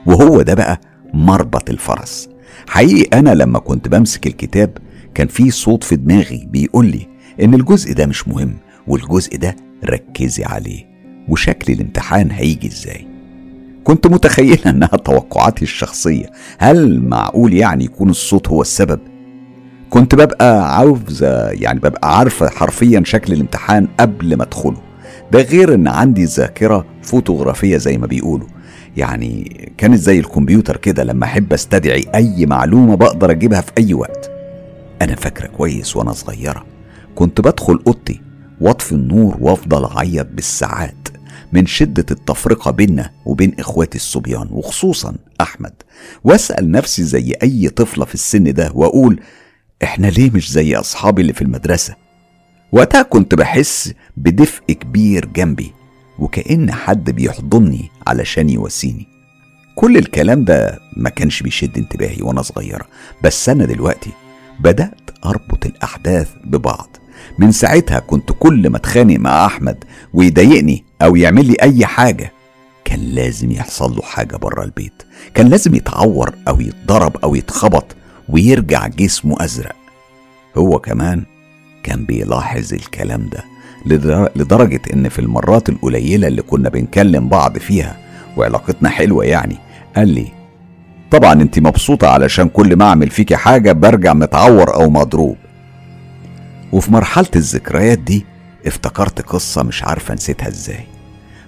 وهو 0.06 0.42
ده 0.42 0.54
بقى 0.54 0.80
مربط 1.14 1.70
الفرس. 1.70 2.28
حقيقي 2.68 3.18
أنا 3.18 3.30
لما 3.30 3.58
كنت 3.58 3.88
بمسك 3.88 4.26
الكتاب 4.26 4.78
كان 5.14 5.26
في 5.26 5.50
صوت 5.50 5.84
في 5.84 5.96
دماغي 5.96 6.48
بيقول 6.50 6.86
لي 6.86 7.06
إن 7.42 7.54
الجزء 7.54 7.92
ده 7.94 8.06
مش 8.06 8.28
مهم 8.28 8.54
والجزء 8.86 9.36
ده 9.36 9.56
ركزي 9.84 10.44
عليه. 10.44 10.84
وشكل 11.28 11.72
الامتحان 11.72 12.30
هيجي 12.30 12.68
إزاي؟ 12.68 13.05
كنت 13.86 14.06
متخيلة 14.06 14.70
إنها 14.70 14.88
توقعاتي 14.88 15.62
الشخصية. 15.62 16.26
هل 16.58 17.00
معقول 17.00 17.54
يعني 17.54 17.84
يكون 17.84 18.10
الصوت 18.10 18.48
هو 18.48 18.60
السبب؟ 18.62 19.00
كنت 19.90 20.14
ببقى 20.14 20.76
عاوزة 20.76 21.50
يعني 21.50 21.78
ببقى 21.78 22.18
عارفة 22.18 22.48
حرفيا 22.48 23.02
شكل 23.04 23.32
الامتحان 23.32 23.88
قبل 24.00 24.36
ما 24.36 24.42
أدخله. 24.42 24.76
ده 25.32 25.42
غير 25.42 25.74
إن 25.74 25.88
عندي 25.88 26.24
ذاكرة 26.24 26.84
فوتوغرافية 27.02 27.76
زي 27.76 27.98
ما 27.98 28.06
بيقولوا. 28.06 28.46
يعني 28.96 29.60
كانت 29.78 29.98
زي 29.98 30.18
الكمبيوتر 30.18 30.76
كده 30.76 31.04
لما 31.04 31.24
أحب 31.24 31.52
أستدعي 31.52 32.04
أي 32.14 32.46
معلومة 32.46 32.94
بقدر 32.94 33.30
أجيبها 33.30 33.60
في 33.60 33.72
أي 33.78 33.94
وقت. 33.94 34.30
أنا 35.02 35.14
فاكرة 35.14 35.46
كويس 35.46 35.96
وأنا 35.96 36.12
صغيرة 36.12 36.64
كنت 37.14 37.40
بدخل 37.40 37.80
أوضتي 37.86 38.20
وأطفي 38.60 38.92
النور 38.92 39.36
وأفضل 39.40 39.84
أعيط 39.84 40.26
بالساعات. 40.34 41.05
من 41.56 41.66
شدة 41.66 42.06
التفرقة 42.10 42.70
بيننا 42.70 43.10
وبين 43.24 43.54
إخواتي 43.58 43.96
الصبيان 43.98 44.48
وخصوصا 44.50 45.16
أحمد. 45.40 45.72
وأسأل 46.24 46.70
نفسي 46.70 47.02
زي 47.02 47.32
أي 47.42 47.68
طفلة 47.68 48.04
في 48.04 48.14
السن 48.14 48.52
ده 48.52 48.70
وأقول 48.74 49.20
إحنا 49.82 50.06
ليه 50.06 50.30
مش 50.30 50.52
زي 50.52 50.74
أصحابي 50.76 51.22
اللي 51.22 51.32
في 51.32 51.42
المدرسة؟ 51.42 51.94
وقتها 52.72 53.02
كنت 53.02 53.34
بحس 53.34 53.92
بدفء 54.16 54.64
كبير 54.72 55.26
جنبي 55.26 55.72
وكأن 56.18 56.72
حد 56.72 57.10
بيحضني 57.10 57.90
علشان 58.06 58.50
يواسيني. 58.50 59.06
كل 59.76 59.96
الكلام 59.96 60.44
ده 60.44 60.78
ما 60.96 61.10
كانش 61.10 61.42
بيشد 61.42 61.78
انتباهي 61.78 62.22
وأنا 62.22 62.42
صغيرة 62.42 62.86
بس 63.24 63.48
أنا 63.48 63.64
دلوقتي 63.64 64.10
بدأت 64.60 65.10
أربط 65.24 65.66
الأحداث 65.66 66.30
ببعض. 66.44 66.96
من 67.38 67.52
ساعتها 67.52 67.98
كنت 67.98 68.32
كل 68.38 68.70
ما 68.70 68.76
أتخانق 68.76 69.16
مع 69.18 69.46
أحمد 69.46 69.84
ويضايقني 70.14 70.85
أو 71.02 71.16
يعمل 71.16 71.46
لي 71.46 71.56
أي 71.62 71.86
حاجة. 71.86 72.32
كان 72.84 73.00
لازم 73.00 73.50
يحصل 73.50 73.96
له 73.96 74.02
حاجة 74.02 74.36
بره 74.36 74.62
البيت. 74.64 75.02
كان 75.34 75.48
لازم 75.48 75.74
يتعور 75.74 76.34
أو 76.48 76.60
يتضرب 76.60 77.16
أو 77.24 77.34
يتخبط 77.34 77.96
ويرجع 78.28 78.86
جسمه 78.86 79.44
أزرق. 79.44 79.76
هو 80.56 80.78
كمان 80.78 81.24
كان 81.82 82.04
بيلاحظ 82.06 82.74
الكلام 82.74 83.28
ده 83.28 83.44
لدرجة 84.36 84.80
إن 84.92 85.08
في 85.08 85.18
المرات 85.18 85.68
القليلة 85.68 86.28
اللي 86.28 86.42
كنا 86.42 86.68
بنكلم 86.68 87.28
بعض 87.28 87.58
فيها 87.58 87.96
وعلاقتنا 88.36 88.88
حلوة 88.88 89.24
يعني 89.24 89.56
قال 89.96 90.08
لي 90.08 90.26
طبعا 91.10 91.32
انت 91.32 91.58
مبسوطة 91.58 92.08
علشان 92.08 92.48
كل 92.48 92.76
ما 92.76 92.84
أعمل 92.84 93.10
فيكي 93.10 93.36
حاجة 93.36 93.72
برجع 93.72 94.12
متعور 94.14 94.74
أو 94.74 94.90
مضروب. 94.90 95.36
وفي 96.72 96.92
مرحلة 96.92 97.28
الذكريات 97.36 97.98
دي 97.98 98.26
افتكرت 98.66 99.20
قصة 99.20 99.62
مش 99.62 99.82
عارفة 99.82 100.14
نسيتها 100.14 100.48
إزاي. 100.48 100.84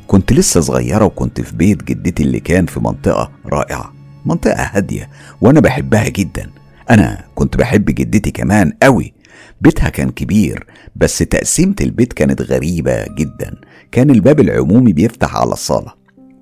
كنت 0.07 0.33
لسه 0.33 0.61
صغيرة 0.61 1.05
وكنت 1.05 1.41
في 1.41 1.57
بيت 1.57 1.85
جدتي 1.85 2.23
اللي 2.23 2.41
كان 2.41 2.66
في 2.66 2.81
منطقة 2.81 3.31
رائعة 3.47 3.93
منطقة 4.27 4.62
هادية 4.62 5.11
وأنا 5.41 5.61
بحبها 5.61 6.09
جدا. 6.09 6.51
أنا 6.91 7.25
كنت 7.35 7.57
بحب 7.57 7.85
جدتي 7.85 8.31
كمان 8.31 8.73
قوي 8.83 9.14
بيتها 9.61 9.89
كان 9.89 10.11
كبير 10.11 10.66
بس 10.97 11.19
تقسيمة 11.19 11.75
البيت 11.81 12.12
كانت 12.12 12.43
غريبة 12.43 13.05
جدا. 13.14 13.55
كان 13.93 14.11
الباب 14.11 14.41
العمومي 14.41 14.93
بيفتح 14.93 15.37
على 15.37 15.53
الصالة 15.53 15.95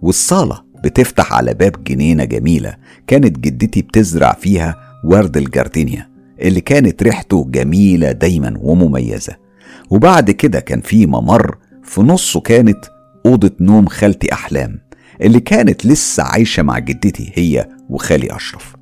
والصالة 0.03 0.63
بتفتح 0.85 1.33
على 1.33 1.55
باب 1.55 1.85
جنينة 1.85 2.25
جميلة 2.25 2.77
كانت 3.07 3.39
جدتي 3.39 3.83
بتزرع 3.83 4.33
فيها 4.33 4.77
ورد 5.05 5.37
الجاردينيا 5.37 6.09
اللي 6.41 6.61
كانت 6.61 7.03
ريحته 7.03 7.47
جميلة 7.51 8.13
دايما 8.13 8.55
ومميزة. 8.61 9.46
وبعد 9.91 10.31
كده 10.31 10.61
كان 10.61 10.81
في 10.81 11.07
ممر 11.07 11.59
في 11.83 12.01
نصه 12.01 12.41
كانت 12.41 12.85
أوضة 13.27 13.53
نوم 13.61 13.87
خالتي 13.87 14.33
أحلام 14.33 14.81
اللي 15.21 15.41
كانت 15.41 15.87
لسه 15.87 16.23
عايشة 16.23 16.63
مع 16.63 16.79
جدتي 16.79 17.33
هي 17.35 17.69
وخالي 17.89 18.37
أشرف. 18.37 18.77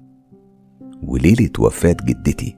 وليلة 1.02 1.50
وفاة 1.58 1.96
جدتي 2.04 2.56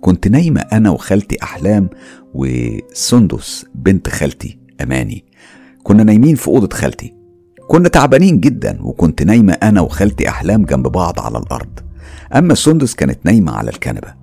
كنت 0.00 0.28
نايمة 0.28 0.60
أنا 0.60 0.90
وخالتي 0.90 1.36
أحلام 1.42 1.90
وسندس 2.34 3.66
بنت 3.74 4.08
خالتي 4.08 4.58
أماني. 4.82 5.24
كنا 5.82 6.04
نايمين 6.04 6.34
في 6.34 6.48
أوضة 6.48 6.76
خالتي. 6.76 7.14
كنا 7.68 7.88
تعبانين 7.88 8.40
جدا 8.40 8.82
وكنت 8.82 9.22
نايمة 9.22 9.52
أنا 9.52 9.80
وخالتي 9.80 10.28
أحلام 10.28 10.64
جنب 10.64 10.88
بعض 10.88 11.20
على 11.20 11.38
الأرض. 11.38 11.80
أما 12.36 12.54
سندس 12.54 12.94
كانت 12.94 13.18
نايمة 13.24 13.52
على 13.52 13.70
الكنبة. 13.70 14.14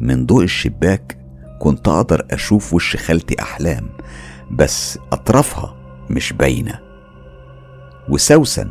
من 0.00 0.26
ضوء 0.26 0.44
الشباك 0.44 1.21
كنت 1.62 1.88
أقدر 1.88 2.26
أشوف 2.30 2.74
وش 2.74 2.96
خالتي 2.96 3.42
أحلام 3.42 3.88
بس 4.50 4.98
أطرافها 5.12 5.74
مش 6.10 6.32
باينة. 6.32 6.78
وسوسن 8.08 8.68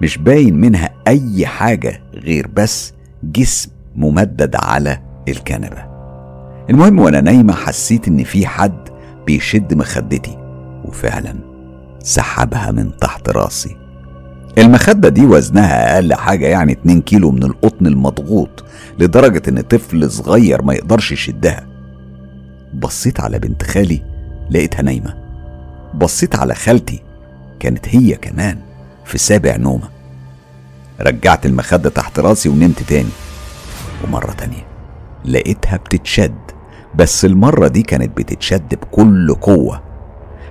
مش 0.00 0.18
باين 0.18 0.60
منها 0.60 0.90
أي 1.06 1.46
حاجة 1.46 2.02
غير 2.14 2.46
بس 2.46 2.92
جسم 3.24 3.70
ممدد 3.96 4.56
على 4.56 5.00
الكنبة. 5.28 5.84
المهم 6.70 6.98
وأنا 6.98 7.20
نايمة 7.20 7.52
حسيت 7.54 8.08
إن 8.08 8.24
في 8.24 8.46
حد 8.46 8.88
بيشد 9.26 9.74
مخدتي 9.74 10.38
وفعلا 10.84 11.34
سحبها 11.98 12.70
من 12.70 12.96
تحت 12.96 13.28
راسي. 13.28 13.76
المخدة 14.58 15.08
دي 15.08 15.26
وزنها 15.26 15.94
أقل 15.94 16.14
حاجة 16.14 16.46
يعني 16.46 16.72
2 16.72 17.00
كيلو 17.00 17.30
من 17.30 17.42
القطن 17.42 17.86
المضغوط 17.86 18.64
لدرجة 18.98 19.42
إن 19.48 19.60
طفل 19.60 20.10
صغير 20.10 20.62
ما 20.62 20.74
يقدرش 20.74 21.12
يشدها. 21.12 21.71
بصيت 22.74 23.20
على 23.20 23.38
بنت 23.38 23.62
خالي 23.62 24.02
لقيتها 24.50 24.82
نايمة. 24.82 25.14
بصيت 25.94 26.36
على 26.36 26.54
خالتي 26.54 27.02
كانت 27.60 27.88
هي 27.88 28.14
كمان 28.14 28.58
في 29.04 29.18
سابع 29.18 29.56
نومة. 29.56 29.88
رجعت 31.00 31.46
المخدة 31.46 31.90
تحت 31.90 32.18
راسي 32.18 32.48
ونمت 32.48 32.82
تاني. 32.82 33.08
ومرة 34.04 34.32
تانية 34.32 34.66
لقيتها 35.24 35.76
بتتشد 35.76 36.38
بس 36.94 37.24
المرة 37.24 37.68
دي 37.68 37.82
كانت 37.82 38.16
بتتشد 38.16 38.74
بكل 38.74 39.34
قوة. 39.34 39.82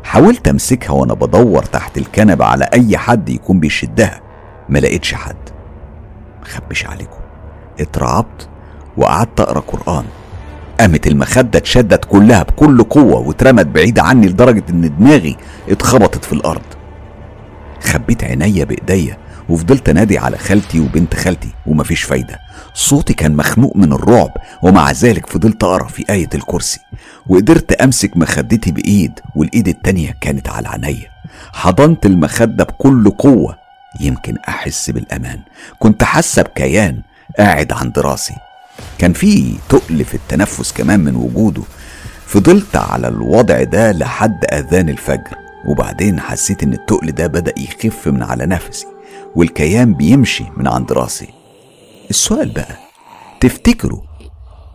حاولت 0.03 0.47
أمسكها 0.47 0.91
وأنا 0.91 1.13
بدور 1.13 1.63
تحت 1.63 1.97
الكنبة 1.97 2.45
على 2.45 2.69
أي 2.73 2.97
حد 2.97 3.29
يكون 3.29 3.59
بيشدها 3.59 4.21
ما 4.69 4.79
لقيتش 4.79 5.13
حد. 5.13 5.49
مخبش 6.41 6.85
عليكم. 6.85 7.19
اترعبت 7.79 8.49
وقعدت 8.97 9.39
أقرأ 9.39 9.59
قرآن. 9.59 10.05
قامت 10.81 11.07
المخدة 11.07 11.59
اتشدت 11.59 12.05
كلها 12.05 12.43
بكل 12.43 12.83
قوة 12.83 13.19
واترمت 13.19 13.65
بعيد 13.65 13.99
عني 13.99 14.27
لدرجة 14.27 14.63
إن 14.69 14.95
دماغي 14.99 15.37
اتخبطت 15.69 16.25
في 16.25 16.33
الأرض. 16.33 16.61
خبيت 17.83 18.23
عينيا 18.23 18.65
بإيديا 18.65 19.17
وفضلت 19.49 19.89
أنادي 19.89 20.17
على 20.17 20.37
خالتي 20.37 20.79
وبنت 20.79 21.15
خالتي 21.15 21.49
ومفيش 21.67 22.03
فايدة. 22.03 22.39
صوتي 22.73 23.13
كان 23.13 23.35
مخنوق 23.35 23.77
من 23.77 23.93
الرعب 23.93 24.31
ومع 24.61 24.91
ذلك 24.91 25.25
فضلت 25.25 25.63
أقرأ 25.63 25.87
في 25.87 26.05
آية 26.09 26.29
الكرسي 26.35 26.79
وقدرت 27.27 27.71
أمسك 27.71 28.17
مخدتي 28.17 28.71
بإيد 28.71 29.19
والإيد 29.35 29.67
التانية 29.67 30.15
كانت 30.21 30.49
على 30.49 30.67
عينيا 30.67 31.09
حضنت 31.53 32.05
المخدة 32.05 32.63
بكل 32.63 33.09
قوة. 33.09 33.55
يمكن 33.99 34.37
أحس 34.49 34.89
بالأمان. 34.89 35.39
كنت 35.79 36.03
حاسة 36.03 36.41
بكيان 36.41 37.01
قاعد 37.37 37.71
عند 37.71 37.99
راسي. 37.99 38.33
كان 38.97 39.13
في 39.13 39.55
تقل 39.69 40.05
في 40.05 40.15
التنفس 40.15 40.71
كمان 40.71 40.99
من 40.99 41.15
وجوده. 41.15 41.61
فضلت 42.25 42.75
على 42.75 43.07
الوضع 43.07 43.63
ده 43.63 43.91
لحد 43.91 44.45
أذان 44.53 44.89
الفجر 44.89 45.35
وبعدين 45.67 46.19
حسيت 46.19 46.63
إن 46.63 46.73
التقل 46.73 47.11
ده 47.11 47.27
بدأ 47.27 47.53
يخف 47.59 48.07
من 48.07 48.23
على 48.23 48.45
نفسي 48.45 48.87
والكيان 49.35 49.93
بيمشي 49.93 50.43
من 50.57 50.67
عند 50.67 50.91
راسي. 50.91 51.27
السؤال 52.09 52.49
بقى 52.53 52.75
تفتكروا 53.39 54.01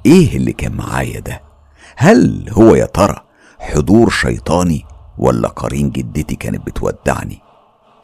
إيه 0.07 0.37
اللي 0.37 0.53
كان 0.53 0.73
معايا 0.73 1.21
ده؟ 1.21 1.41
هل 1.97 2.47
هو 2.53 2.75
يا 2.75 2.87
ترى 2.87 3.17
حضور 3.59 4.11
شيطاني 4.11 4.85
ولا 5.19 5.49
قرين 5.49 5.91
جدتي 5.91 6.37
كانت 6.37 6.67
بتودعني؟ 6.67 7.39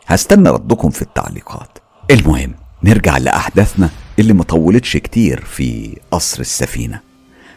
هستنى 0.06 0.48
ردكم 0.50 0.90
في 0.90 1.02
التعليقات. 1.02 1.78
المهم 2.10 2.54
نرجع 2.82 3.18
لأحداثنا 3.18 3.90
اللي 4.22 4.32
مطولتش 4.32 4.96
كتير 4.96 5.40
في 5.40 5.96
قصر 6.10 6.40
السفينة. 6.40 7.00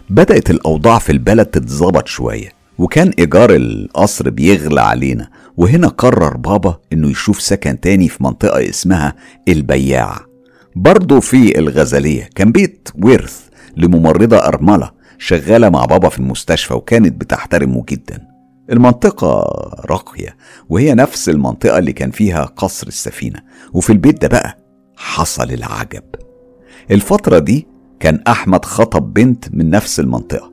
بدأت 0.09 0.49
الأوضاع 0.49 0.99
في 0.99 1.11
البلد 1.11 1.45
تتظبط 1.45 2.07
شوية 2.07 2.51
وكان 2.78 3.09
إيجار 3.20 3.55
القصر 3.55 4.30
بيغلى 4.30 4.82
علينا 4.82 5.30
وهنا 5.57 5.88
قرر 5.88 6.38
بابا 6.38 6.80
إنه 6.93 7.09
يشوف 7.09 7.41
سكن 7.41 7.80
تاني 7.80 8.09
في 8.09 8.24
منطقة 8.24 8.70
اسمها 8.70 9.16
البياع. 9.47 10.20
برضه 10.76 11.20
في 11.20 11.59
الغزلية 11.59 12.30
كان 12.36 12.51
بيت 12.51 12.89
ورث 13.03 13.39
لممرضة 13.78 14.38
أرملة 14.38 14.91
شغالة 15.18 15.70
مع 15.70 15.86
بابا 15.86 16.09
في 16.09 16.20
المستشفى 16.20 16.74
وكانت 16.74 17.22
بتحترمه 17.22 17.84
جدا. 17.89 18.22
المنطقة 18.72 19.39
راقية 19.89 20.38
وهي 20.70 20.93
نفس 20.93 21.30
المنطقة 21.30 21.78
اللي 21.78 21.93
كان 21.93 22.11
فيها 22.11 22.45
قصر 22.45 22.88
السفينة. 22.88 23.39
وفي 23.74 23.89
البيت 23.89 24.22
ده 24.22 24.28
بقى 24.28 24.57
حصل 24.97 25.51
العجب. 25.51 26.03
الفترة 26.92 27.40
دي 27.40 27.68
كان 28.00 28.24
أحمد 28.28 28.66
خطب 28.66 29.14
بنت 29.14 29.46
من 29.56 29.70
نفس 29.70 30.00
المنطقة 30.00 30.52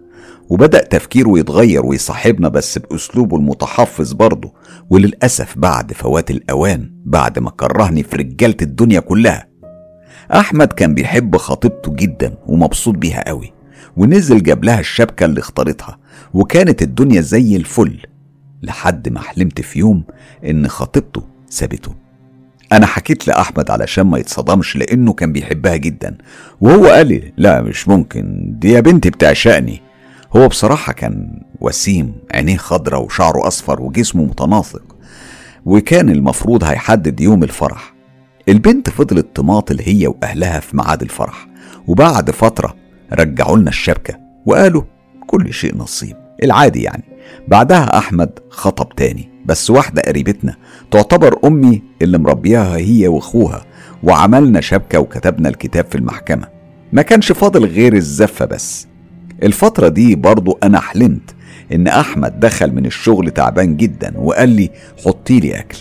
وبدأ 0.48 0.84
تفكيره 0.84 1.38
يتغير 1.38 1.86
ويصاحبنا 1.86 2.48
بس 2.48 2.78
بأسلوبه 2.78 3.36
المتحفظ 3.36 4.12
برضه 4.12 4.52
وللأسف 4.90 5.58
بعد 5.58 5.92
فوات 5.92 6.30
الأوان 6.30 6.90
بعد 7.04 7.38
ما 7.38 7.50
كرهني 7.50 8.02
في 8.02 8.16
رجالة 8.16 8.56
الدنيا 8.62 9.00
كلها. 9.00 9.48
أحمد 10.34 10.72
كان 10.72 10.94
بيحب 10.94 11.36
خطيبته 11.36 11.94
جدا 11.94 12.34
ومبسوط 12.46 12.94
بيها 12.94 13.28
قوي 13.28 13.52
ونزل 13.96 14.42
جاب 14.42 14.64
لها 14.64 14.80
الشبكة 14.80 15.26
اللي 15.26 15.40
اختارتها 15.40 15.98
وكانت 16.34 16.82
الدنيا 16.82 17.20
زي 17.20 17.56
الفل 17.56 17.98
لحد 18.62 19.08
ما 19.08 19.20
حلمت 19.20 19.60
في 19.60 19.78
يوم 19.78 20.04
إن 20.44 20.68
خطيبته 20.68 21.22
سابته. 21.48 21.94
أنا 22.72 22.86
حكيت 22.86 23.28
لأحمد 23.28 23.70
علشان 23.70 24.06
ما 24.06 24.18
يتصدمش 24.18 24.76
لأنه 24.76 25.12
كان 25.12 25.32
بيحبها 25.32 25.76
جدا. 25.76 26.18
وهو 26.60 26.86
قال 26.86 27.06
لي 27.06 27.32
لا 27.36 27.62
مش 27.62 27.88
ممكن 27.88 28.54
دي 28.58 28.72
يا 28.72 28.80
بنتي 28.80 29.10
بتعشقني. 29.10 29.82
هو 30.36 30.48
بصراحة 30.48 30.92
كان 30.92 31.42
وسيم 31.60 32.14
عينيه 32.34 32.56
خضرة 32.56 32.98
وشعره 32.98 33.46
أصفر 33.46 33.82
وجسمه 33.82 34.24
متناسق 34.24 34.96
وكان 35.64 36.10
المفروض 36.10 36.64
هيحدد 36.64 37.20
يوم 37.20 37.42
الفرح. 37.42 37.94
البنت 38.48 38.90
فضلت 38.90 39.26
تماطل 39.36 39.80
هي 39.80 40.06
وأهلها 40.06 40.60
في 40.60 40.76
ميعاد 40.76 41.02
الفرح 41.02 41.46
وبعد 41.86 42.30
فترة 42.30 42.76
رجعوا 43.12 43.56
لنا 43.56 43.68
الشبكة 43.70 44.14
وقالوا 44.46 44.82
كل 45.26 45.52
شيء 45.52 45.76
نصيب. 45.76 46.16
العادي 46.42 46.82
يعني. 46.82 47.04
بعدها 47.48 47.98
أحمد 47.98 48.38
خطب 48.50 48.88
تاني. 48.96 49.28
بس 49.46 49.70
واحدة 49.70 50.02
قريبتنا 50.02 50.56
تعتبر 50.90 51.38
أمي 51.44 51.82
اللي 52.02 52.18
مربياها 52.18 52.76
هي 52.76 53.08
وأخوها 53.08 53.64
وعملنا 54.02 54.60
شبكة 54.60 54.98
وكتبنا 54.98 55.48
الكتاب 55.48 55.84
في 55.84 55.94
المحكمة. 55.94 56.48
ما 56.92 57.02
كانش 57.02 57.32
فاضل 57.32 57.64
غير 57.64 57.94
الزفة 57.94 58.44
بس. 58.44 58.86
الفترة 59.42 59.88
دي 59.88 60.14
برضو 60.14 60.58
أنا 60.62 60.80
حلمت 60.80 61.34
إن 61.72 61.88
أحمد 61.88 62.40
دخل 62.40 62.72
من 62.72 62.86
الشغل 62.86 63.30
تعبان 63.30 63.76
جدا 63.76 64.18
وقال 64.18 64.48
لي 64.48 64.70
حطي 65.04 65.40
لي 65.40 65.58
أكل. 65.58 65.78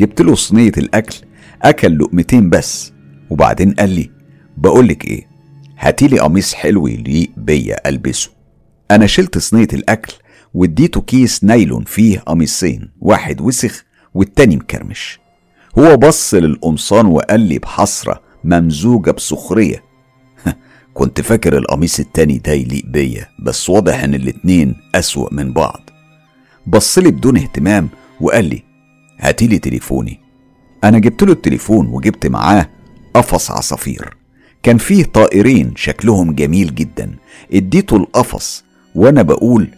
جبت 0.00 0.20
له 0.20 0.34
صينية 0.34 0.72
الأكل 0.78 1.16
أكل 1.62 1.98
لقمتين 1.98 2.50
بس. 2.50 2.92
وبعدين 3.30 3.72
قال 3.72 3.90
لي 3.90 4.10
بقولك 4.56 5.04
إيه 5.04 5.26
هاتي 5.78 6.08
لي 6.08 6.18
قميص 6.18 6.54
حلو 6.54 6.86
يليق 6.86 7.30
بيا 7.36 7.88
ألبسه. 7.88 8.30
أنا 8.90 9.06
شلت 9.06 9.38
صينية 9.38 9.68
الأكل 9.72 10.14
واديته 10.54 11.00
كيس 11.00 11.44
نايلون 11.44 11.84
فيه 11.84 12.18
قميصين 12.18 12.90
واحد 13.00 13.40
وسخ 13.40 13.84
والتاني 14.14 14.56
مكرمش. 14.56 15.20
هو 15.78 15.96
بص 15.96 16.34
للقمصان 16.34 17.06
وقال 17.06 17.40
لي 17.40 17.58
بحسرة 17.58 18.20
ممزوجة 18.44 19.10
بسخرية. 19.10 19.82
كنت 20.94 21.20
فاكر 21.20 21.58
القميص 21.58 22.00
التاني 22.00 22.38
ده 22.38 22.52
يليق 22.52 22.86
بيا 22.86 23.28
بس 23.42 23.70
واضح 23.70 24.04
إن 24.04 24.14
الاتنين 24.14 24.74
أسوأ 24.94 25.34
من 25.34 25.52
بعض. 25.52 25.90
بصلي 26.66 27.10
بدون 27.10 27.36
اهتمام 27.36 27.88
وقال 28.20 28.44
لي 28.44 28.62
هاتيلي 29.20 29.58
تليفوني. 29.58 30.20
أنا 30.84 30.98
جبت 30.98 31.22
له 31.22 31.32
التليفون 31.32 31.86
وجبت 31.86 32.26
معاه 32.26 32.68
قفص 33.14 33.50
عصافير. 33.50 34.16
كان 34.62 34.78
فيه 34.78 35.04
طائرين 35.04 35.72
شكلهم 35.76 36.34
جميل 36.34 36.74
جدا. 36.74 37.16
اديته 37.52 37.96
القفص 37.96 38.64
وأنا 38.94 39.22
بقول 39.22 39.68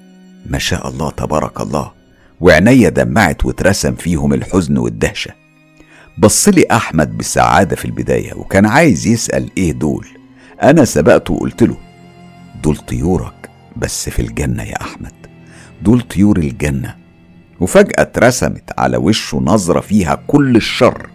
ما 0.50 0.58
شاء 0.58 0.88
الله 0.88 1.10
تبارك 1.10 1.60
الله. 1.60 1.92
وعينيا 2.40 2.88
دمعت 2.88 3.44
واترسم 3.44 3.94
فيهم 3.94 4.32
الحزن 4.32 4.78
والدهشة. 4.78 5.30
بصلي 6.18 6.66
أحمد 6.72 7.18
بسعادة 7.18 7.76
في 7.76 7.84
البداية 7.84 8.34
وكان 8.34 8.66
عايز 8.66 9.06
يسأل 9.06 9.50
إيه 9.58 9.72
دول. 9.72 10.06
أنا 10.62 10.84
سبقته 10.84 11.34
وقلت 11.34 11.62
له 11.62 11.76
دول 12.62 12.76
طيورك 12.76 13.50
بس 13.76 14.08
في 14.08 14.22
الجنة 14.22 14.62
يا 14.62 14.80
أحمد. 14.80 15.12
دول 15.82 16.00
طيور 16.00 16.38
الجنة. 16.38 16.96
وفجأة 17.60 18.02
اترسمت 18.02 18.72
على 18.78 18.96
وشه 18.96 19.38
نظرة 19.38 19.80
فيها 19.80 20.14
كل 20.26 20.56
الشر. 20.56 21.10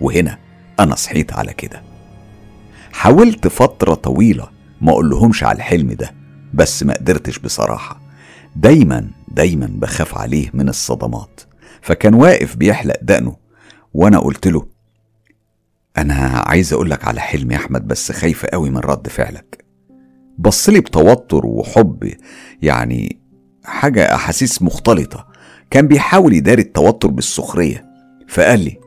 وهنا 0.00 0.38
أنا 0.80 0.94
صحيت 0.94 1.32
على 1.32 1.52
كده. 1.52 1.82
حاولت 2.92 3.48
فترة 3.48 3.94
طويلة 3.94 4.48
ما 4.80 4.92
أقولهمش 4.92 5.44
على 5.44 5.56
الحلم 5.56 5.92
ده 5.92 6.14
بس 6.54 6.82
ما 6.82 6.94
قدرتش 6.94 7.38
بصراحة. 7.38 7.99
دايما 8.56 9.10
دايما 9.28 9.70
بخاف 9.72 10.18
عليه 10.18 10.50
من 10.54 10.68
الصدمات. 10.68 11.40
فكان 11.82 12.14
واقف 12.14 12.56
بيحلق 12.56 12.96
دقنه 13.02 13.36
وأنا 13.94 14.18
قلت 14.18 14.46
له 14.46 14.66
أنا 15.98 16.14
عايز 16.46 16.72
أقولك 16.72 17.04
على 17.04 17.20
حلم 17.20 17.50
يا 17.50 17.56
أحمد 17.56 17.88
بس 17.88 18.12
خايفة 18.12 18.48
قوي 18.48 18.70
من 18.70 18.78
رد 18.78 19.08
فعلك. 19.08 19.64
بصلي 20.38 20.80
بتوتر 20.80 21.46
وحب 21.46 22.12
يعني 22.62 23.20
حاجة 23.64 24.14
أحاسيس 24.14 24.62
مختلطة. 24.62 25.26
كان 25.70 25.86
بيحاول 25.88 26.34
يداري 26.34 26.62
التوتر 26.62 27.08
بالسخرية. 27.08 27.84
فقال 28.28 28.60
لي 28.60 28.80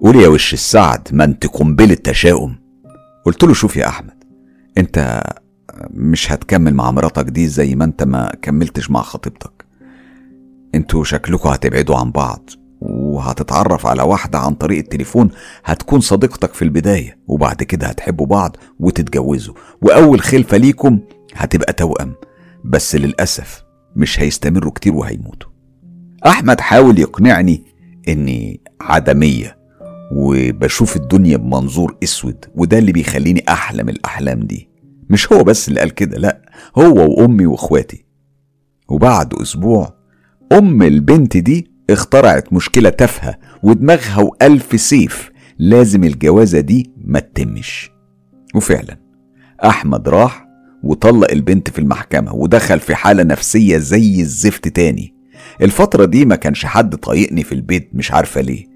قول 0.00 0.16
يا 0.16 0.28
وش 0.28 0.52
السعد 0.52 1.08
ما 1.12 1.24
أنت 1.24 1.46
قنبلة 1.46 1.94
تشاؤم. 1.94 2.58
قلت 3.24 3.44
له 3.44 3.54
شوف 3.54 3.76
يا 3.76 3.88
أحمد 3.88 4.24
أنت 4.78 5.24
مش 5.90 6.32
هتكمل 6.32 6.74
مع 6.74 6.90
مراتك 6.90 7.24
دي 7.24 7.48
زي 7.48 7.74
ما 7.74 7.84
انت 7.84 8.02
ما 8.02 8.32
كملتش 8.42 8.90
مع 8.90 9.02
خطيبتك. 9.02 9.64
أنتوا 10.74 11.04
شكلكوا 11.04 11.54
هتبعدوا 11.54 11.96
عن 11.96 12.10
بعض 12.10 12.50
وهتتعرف 12.80 13.86
على 13.86 14.02
واحدة 14.02 14.38
عن 14.38 14.54
طريق 14.54 14.78
التليفون 14.78 15.30
هتكون 15.64 16.00
صديقتك 16.00 16.54
في 16.54 16.62
البداية 16.62 17.18
وبعد 17.26 17.62
كده 17.62 17.86
هتحبوا 17.86 18.26
بعض 18.26 18.56
وتتجوزوا. 18.80 19.54
وأول 19.82 20.20
خلفة 20.20 20.56
ليكم 20.56 20.98
هتبقى 21.34 21.72
توأم 21.72 22.14
بس 22.64 22.94
للأسف 22.96 23.64
مش 23.96 24.20
هيستمروا 24.20 24.72
كتير 24.72 24.94
وهيموتوا. 24.94 25.50
أحمد 26.26 26.60
حاول 26.60 26.98
يقنعني 26.98 27.64
إني 28.08 28.60
عدمية 28.80 29.56
وبشوف 30.12 30.96
الدنيا 30.96 31.36
بمنظور 31.36 31.96
أسود 32.04 32.44
وده 32.54 32.78
اللي 32.78 32.92
بيخليني 32.92 33.44
أحلم 33.48 33.88
الأحلام 33.88 34.40
دي. 34.40 34.68
مش 35.10 35.32
هو 35.32 35.44
بس 35.44 35.68
اللي 35.68 35.80
قال 35.80 35.90
كده 35.90 36.18
لا 36.18 36.42
هو 36.78 37.20
وأمي 37.22 37.46
وإخواتي. 37.46 38.04
وبعد 38.88 39.34
أسبوع 39.34 39.94
أم 40.52 40.82
البنت 40.82 41.36
دي 41.36 41.70
اخترعت 41.90 42.52
مشكلة 42.52 42.88
تافهة 42.90 43.38
ودماغها 43.62 44.20
وألف 44.22 44.80
سيف. 44.80 45.30
لازم 45.58 46.04
الجوازة 46.04 46.60
دي 46.60 46.92
ما 47.04 47.20
تتمش. 47.20 47.90
وفعلا 48.54 48.98
أحمد 49.64 50.08
راح 50.08 50.46
وطلق 50.82 51.30
البنت 51.30 51.70
في 51.70 51.78
المحكمة 51.78 52.34
ودخل 52.34 52.80
في 52.80 52.94
حالة 52.94 53.22
نفسية 53.22 53.78
زي 53.78 54.20
الزفت 54.20 54.68
تاني. 54.68 55.14
الفترة 55.62 56.04
دي 56.04 56.24
ما 56.24 56.36
كانش 56.36 56.66
حد 56.66 56.96
طايقني 56.96 57.44
في 57.44 57.52
البيت 57.52 57.90
مش 57.92 58.12
عارفة 58.12 58.40
ليه. 58.40 58.74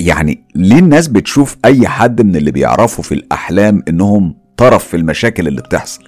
يعني 0.00 0.44
ليه 0.54 0.78
الناس 0.78 1.08
بتشوف 1.08 1.56
أي 1.64 1.88
حد 1.88 2.22
من 2.22 2.36
اللي 2.36 2.50
بيعرفوا 2.50 3.04
في 3.04 3.12
الأحلام 3.12 3.82
إنهم 3.88 4.34
طرف 4.56 4.84
في 4.84 4.96
المشاكل 4.96 5.48
اللي 5.48 5.62
بتحصل. 5.62 6.04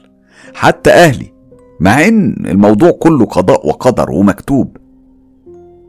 حتى 0.55 0.91
أهلي 0.91 1.33
مع 1.81 2.09
إن 2.09 2.47
الموضوع 2.47 2.91
كله 2.91 3.25
قضاء 3.27 3.67
وقدر 3.69 4.11
ومكتوب. 4.11 4.77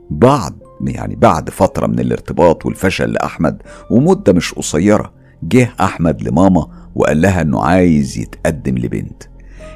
بعد 0.10 0.53
يعني 0.82 1.16
بعد 1.16 1.49
فترة 1.49 1.88
من 1.88 1.99
الارتباط 1.99 2.66
والفشل 2.66 3.12
لأحمد 3.12 3.62
ومدة 3.91 4.34
مش 4.34 4.53
قصيرة 4.53 5.14
جه 5.43 5.70
أحمد 5.82 6.22
لماما 6.22 6.68
وقال 6.95 7.22
لها 7.22 7.41
إنه 7.41 7.64
عايز 7.64 8.18
يتقدم 8.18 8.78
لبنت. 8.78 9.24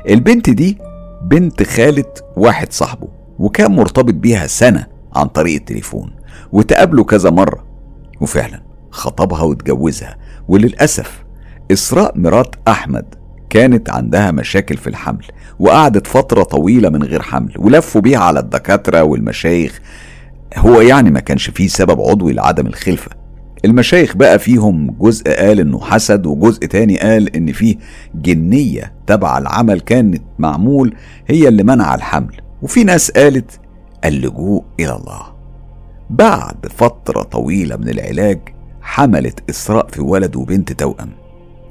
البنت 0.09 0.49
دي 0.49 0.77
بنت 1.23 1.63
خالة 1.63 2.13
واحد 2.38 2.71
صاحبه 2.73 3.07
وكان 3.39 3.71
مرتبط 3.71 4.13
بيها 4.13 4.47
سنة 4.47 4.88
عن 5.15 5.27
طريق 5.27 5.55
التليفون 5.55 6.11
وتقابلوا 6.51 7.05
كذا 7.05 7.29
مرة. 7.29 7.65
وفعلا 8.21 8.63
خطبها 8.91 9.41
واتجوزها 9.43 10.17
وللأسف 10.47 11.22
إسراء 11.74 12.17
مرات 12.17 12.55
أحمد 12.67 13.05
كانت 13.49 13.89
عندها 13.89 14.32
مشاكل 14.32 14.78
في 14.78 14.88
الحمل 14.88 15.26
وقعدت 15.59 16.07
فترة 16.07 16.43
طويلة 16.43 16.89
من 16.89 17.03
غير 17.03 17.21
حمل 17.21 17.53
ولفوا 17.57 18.01
بيها 18.01 18.19
على 18.19 18.39
الدكاترة 18.39 19.03
والمشايخ. 19.03 19.80
هو 20.57 20.82
يعني 20.82 21.11
ما 21.11 21.19
كانش 21.19 21.49
فيه 21.49 21.67
سبب 21.67 22.01
عضوي 22.01 22.34
لعدم 22.34 22.67
الخلفة. 22.67 23.11
المشايخ 23.65 24.15
بقى 24.15 24.39
فيهم 24.39 24.95
جزء 24.99 25.24
قال 25.36 25.59
إنه 25.59 25.80
حسد 25.80 26.26
وجزء 26.26 26.65
تاني 26.65 26.99
قال 26.99 27.36
إن 27.36 27.51
فيه 27.51 27.76
جنية 28.15 28.93
تبع 29.07 29.38
العمل 29.38 29.80
كانت 29.80 30.24
معمول 30.39 30.95
هي 31.28 31.47
اللي 31.47 31.63
منع 31.63 31.95
الحمل. 31.95 32.41
وفي 32.61 32.84
ناس 32.84 33.11
قالت 33.11 33.59
اللجوء 34.05 34.63
إلى 34.80 34.95
الله. 34.95 35.21
بعد 36.09 36.67
فترة 36.78 37.24
طويلة 37.24 37.76
من 37.76 37.89
العلاج 37.89 38.39
حملت 38.82 39.49
إسراء 39.49 39.88
في 39.88 40.01
ولد 40.01 40.36
وبنت 40.36 40.71
توأم. 40.74 41.22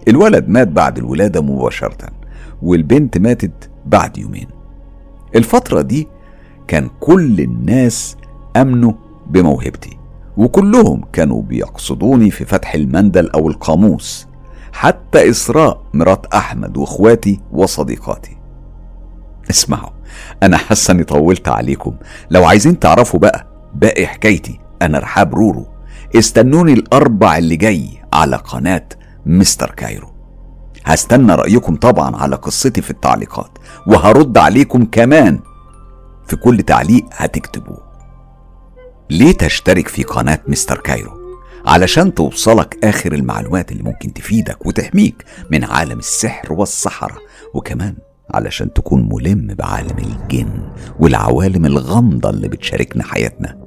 الولد 0.09 0.49
مات 0.49 0.69
بعد 0.69 0.99
الولادة 0.99 1.43
مباشرة 1.43 2.09
والبنت 2.63 3.19
ماتت 3.19 3.71
بعد 3.87 4.19
يومين. 4.19 4.47
الفترة 5.37 5.83
دي 5.83 6.09
كان 6.69 6.91
كل 7.01 7.41
الناس 7.41 8.17
أمنوا 8.57 8.93
بموهبتي 9.27 9.99
وكلهم 10.37 11.05
كانوا 11.13 11.43
بيقصدوني 11.43 12.31
في 12.31 12.45
فتح 12.45 12.75
المندل 12.75 13.31
أو 13.31 13.49
القاموس 13.49 14.27
حتى 14.73 15.31
إسراء 15.31 15.83
مرات 15.95 16.27
أحمد 16.27 16.77
وإخواتي 16.77 17.41
وصديقاتي. 17.53 18.37
اسمعوا 19.51 19.91
أنا 20.43 20.57
حاسه 20.57 20.93
إني 20.93 21.05
طولت 21.05 21.49
عليكم. 21.49 21.97
لو 22.31 22.45
عايزين 22.45 22.79
تعرفوا 22.79 23.21
بقى 23.21 23.47
باقي 23.75 24.07
حكايتي 24.07 24.61
أنا 24.83 24.99
رحاب 24.99 25.35
رورو. 25.35 25.67
استنوني 26.19 26.73
الأربع 26.73 27.39
اللي 27.39 27.57
جاي 27.57 27.89
على 28.13 28.37
قناة 28.37 28.85
مستر 29.27 29.71
كايرو. 29.71 30.13
هستنى 30.85 31.35
رأيكم 31.35 31.77
طبعا 31.77 32.17
على 32.17 32.37
قصتي 32.37 32.83
في 32.83 32.91
التعليقات 32.91 33.59
وهرد 33.87 34.39
عليكم 34.39 34.85
كمان. 34.85 35.41
في 36.27 36.37
كل 36.37 36.63
تعليق 36.63 37.05
هتكتبوه. 37.13 37.83
ليه 39.11 39.33
تشترك 39.33 39.89
في 39.89 40.03
قناة 40.03 40.41
مستر 40.49 40.79
كايرو؟ 40.79 41.23
علشان 41.67 42.15
توصلك 42.15 42.85
آخر 42.85 43.13
المعلومات 43.13 43.73
اللي 43.73 43.83
ممكن 43.83 44.13
تفيدك 44.13 44.67
وتحميك 44.67 45.25
من 45.51 45.65
عالم 45.65 45.99
السحر 45.99 46.53
والسحرة 46.53 47.17
وكمان 47.55 47.97
علشان 48.35 48.73
تكون 48.73 49.09
ملم 49.13 49.55
بعالم 49.55 49.99
الجن 49.99 50.69
والعوالم 51.01 51.67
الغامضة 51.67 52.31
اللي 52.31 52.49
بتشاركنا 52.49 53.05
حياتنا. 53.05 53.59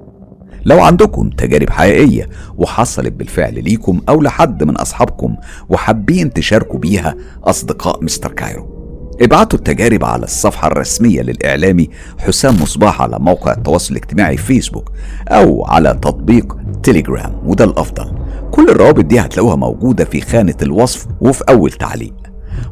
لو 0.65 0.81
عندكم 0.81 1.29
تجارب 1.29 1.69
حقيقية 1.69 2.29
وحصلت 2.57 3.13
بالفعل 3.13 3.63
ليكم 3.63 4.01
أو 4.09 4.21
لحد 4.21 4.63
من 4.63 4.75
أصحابكم 4.77 5.35
وحابين 5.69 6.33
تشاركوا 6.33 6.79
بيها 6.79 7.15
أصدقاء 7.43 8.03
مستر 8.03 8.31
كايرو 8.31 8.75
ابعتوا 9.21 9.59
التجارب 9.59 10.05
على 10.05 10.23
الصفحة 10.23 10.67
الرسمية 10.67 11.21
للإعلامي 11.21 11.89
حسام 12.19 12.61
مصباح 12.61 13.01
على 13.01 13.17
موقع 13.19 13.51
التواصل 13.53 13.91
الاجتماعي 13.95 14.37
فيسبوك 14.37 14.91
أو 15.27 15.65
على 15.65 15.93
تطبيق 16.01 16.57
تليجرام 16.83 17.41
وده 17.45 17.65
الأفضل. 17.65 18.11
كل 18.51 18.69
الروابط 18.69 19.05
دي 19.05 19.19
هتلاقوها 19.19 19.55
موجودة 19.55 20.05
في 20.05 20.21
خانة 20.21 20.55
الوصف 20.61 21.05
وفي 21.21 21.43
أول 21.49 21.71
تعليق. 21.71 22.13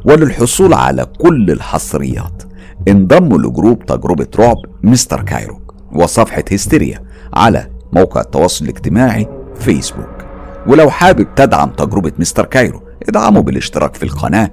وللحصول 0.04 0.74
على 0.74 1.06
كل 1.20 1.50
الحصريات 1.50 2.42
انضموا 2.88 3.38
ل 3.38 3.46
group 3.46 3.86
تجربة 3.86 4.26
رعب 4.38 4.56
مستر 4.82 5.22
كايرو 5.22 5.60
وصفحة 5.92 6.44
هستيريا 6.52 7.00
على 7.34 7.66
موقع 7.94 8.20
التواصل 8.20 8.64
الاجتماعي 8.64 9.28
فيسبوك. 9.60 10.24
ولو 10.66 10.90
حابب 10.90 11.34
تدعم 11.36 11.70
تجربة 11.70 12.12
مستر 12.18 12.44
كايرو 12.44 12.82
ادعموا 13.08 13.42
بالاشتراك 13.42 13.94
في 13.94 14.02
القناة 14.02 14.50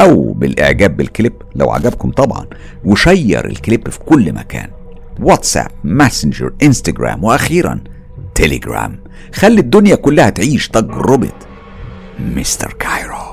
أو 0.00 0.32
بالإعجاب 0.32 0.96
بالكليب 0.96 1.32
لو 1.54 1.70
عجبكم 1.70 2.10
طبعا 2.10 2.46
و 2.84 2.94
share 2.94 3.46
الكليب 3.46 3.88
في 3.88 3.98
كل 3.98 4.32
مكان. 4.32 4.70
واتساب 5.20 5.70
ماسنجر 5.84 6.52
إنستجرام 6.62 7.24
وأخيرا 7.24 7.80
تيليجرام. 8.34 9.00
خلي 9.34 9.60
الدنيا 9.60 9.94
كلها 9.94 10.30
تعيش 10.30 10.68
تجربة 10.68 11.32
مستر 12.18 12.72
كايرو. 12.78 13.23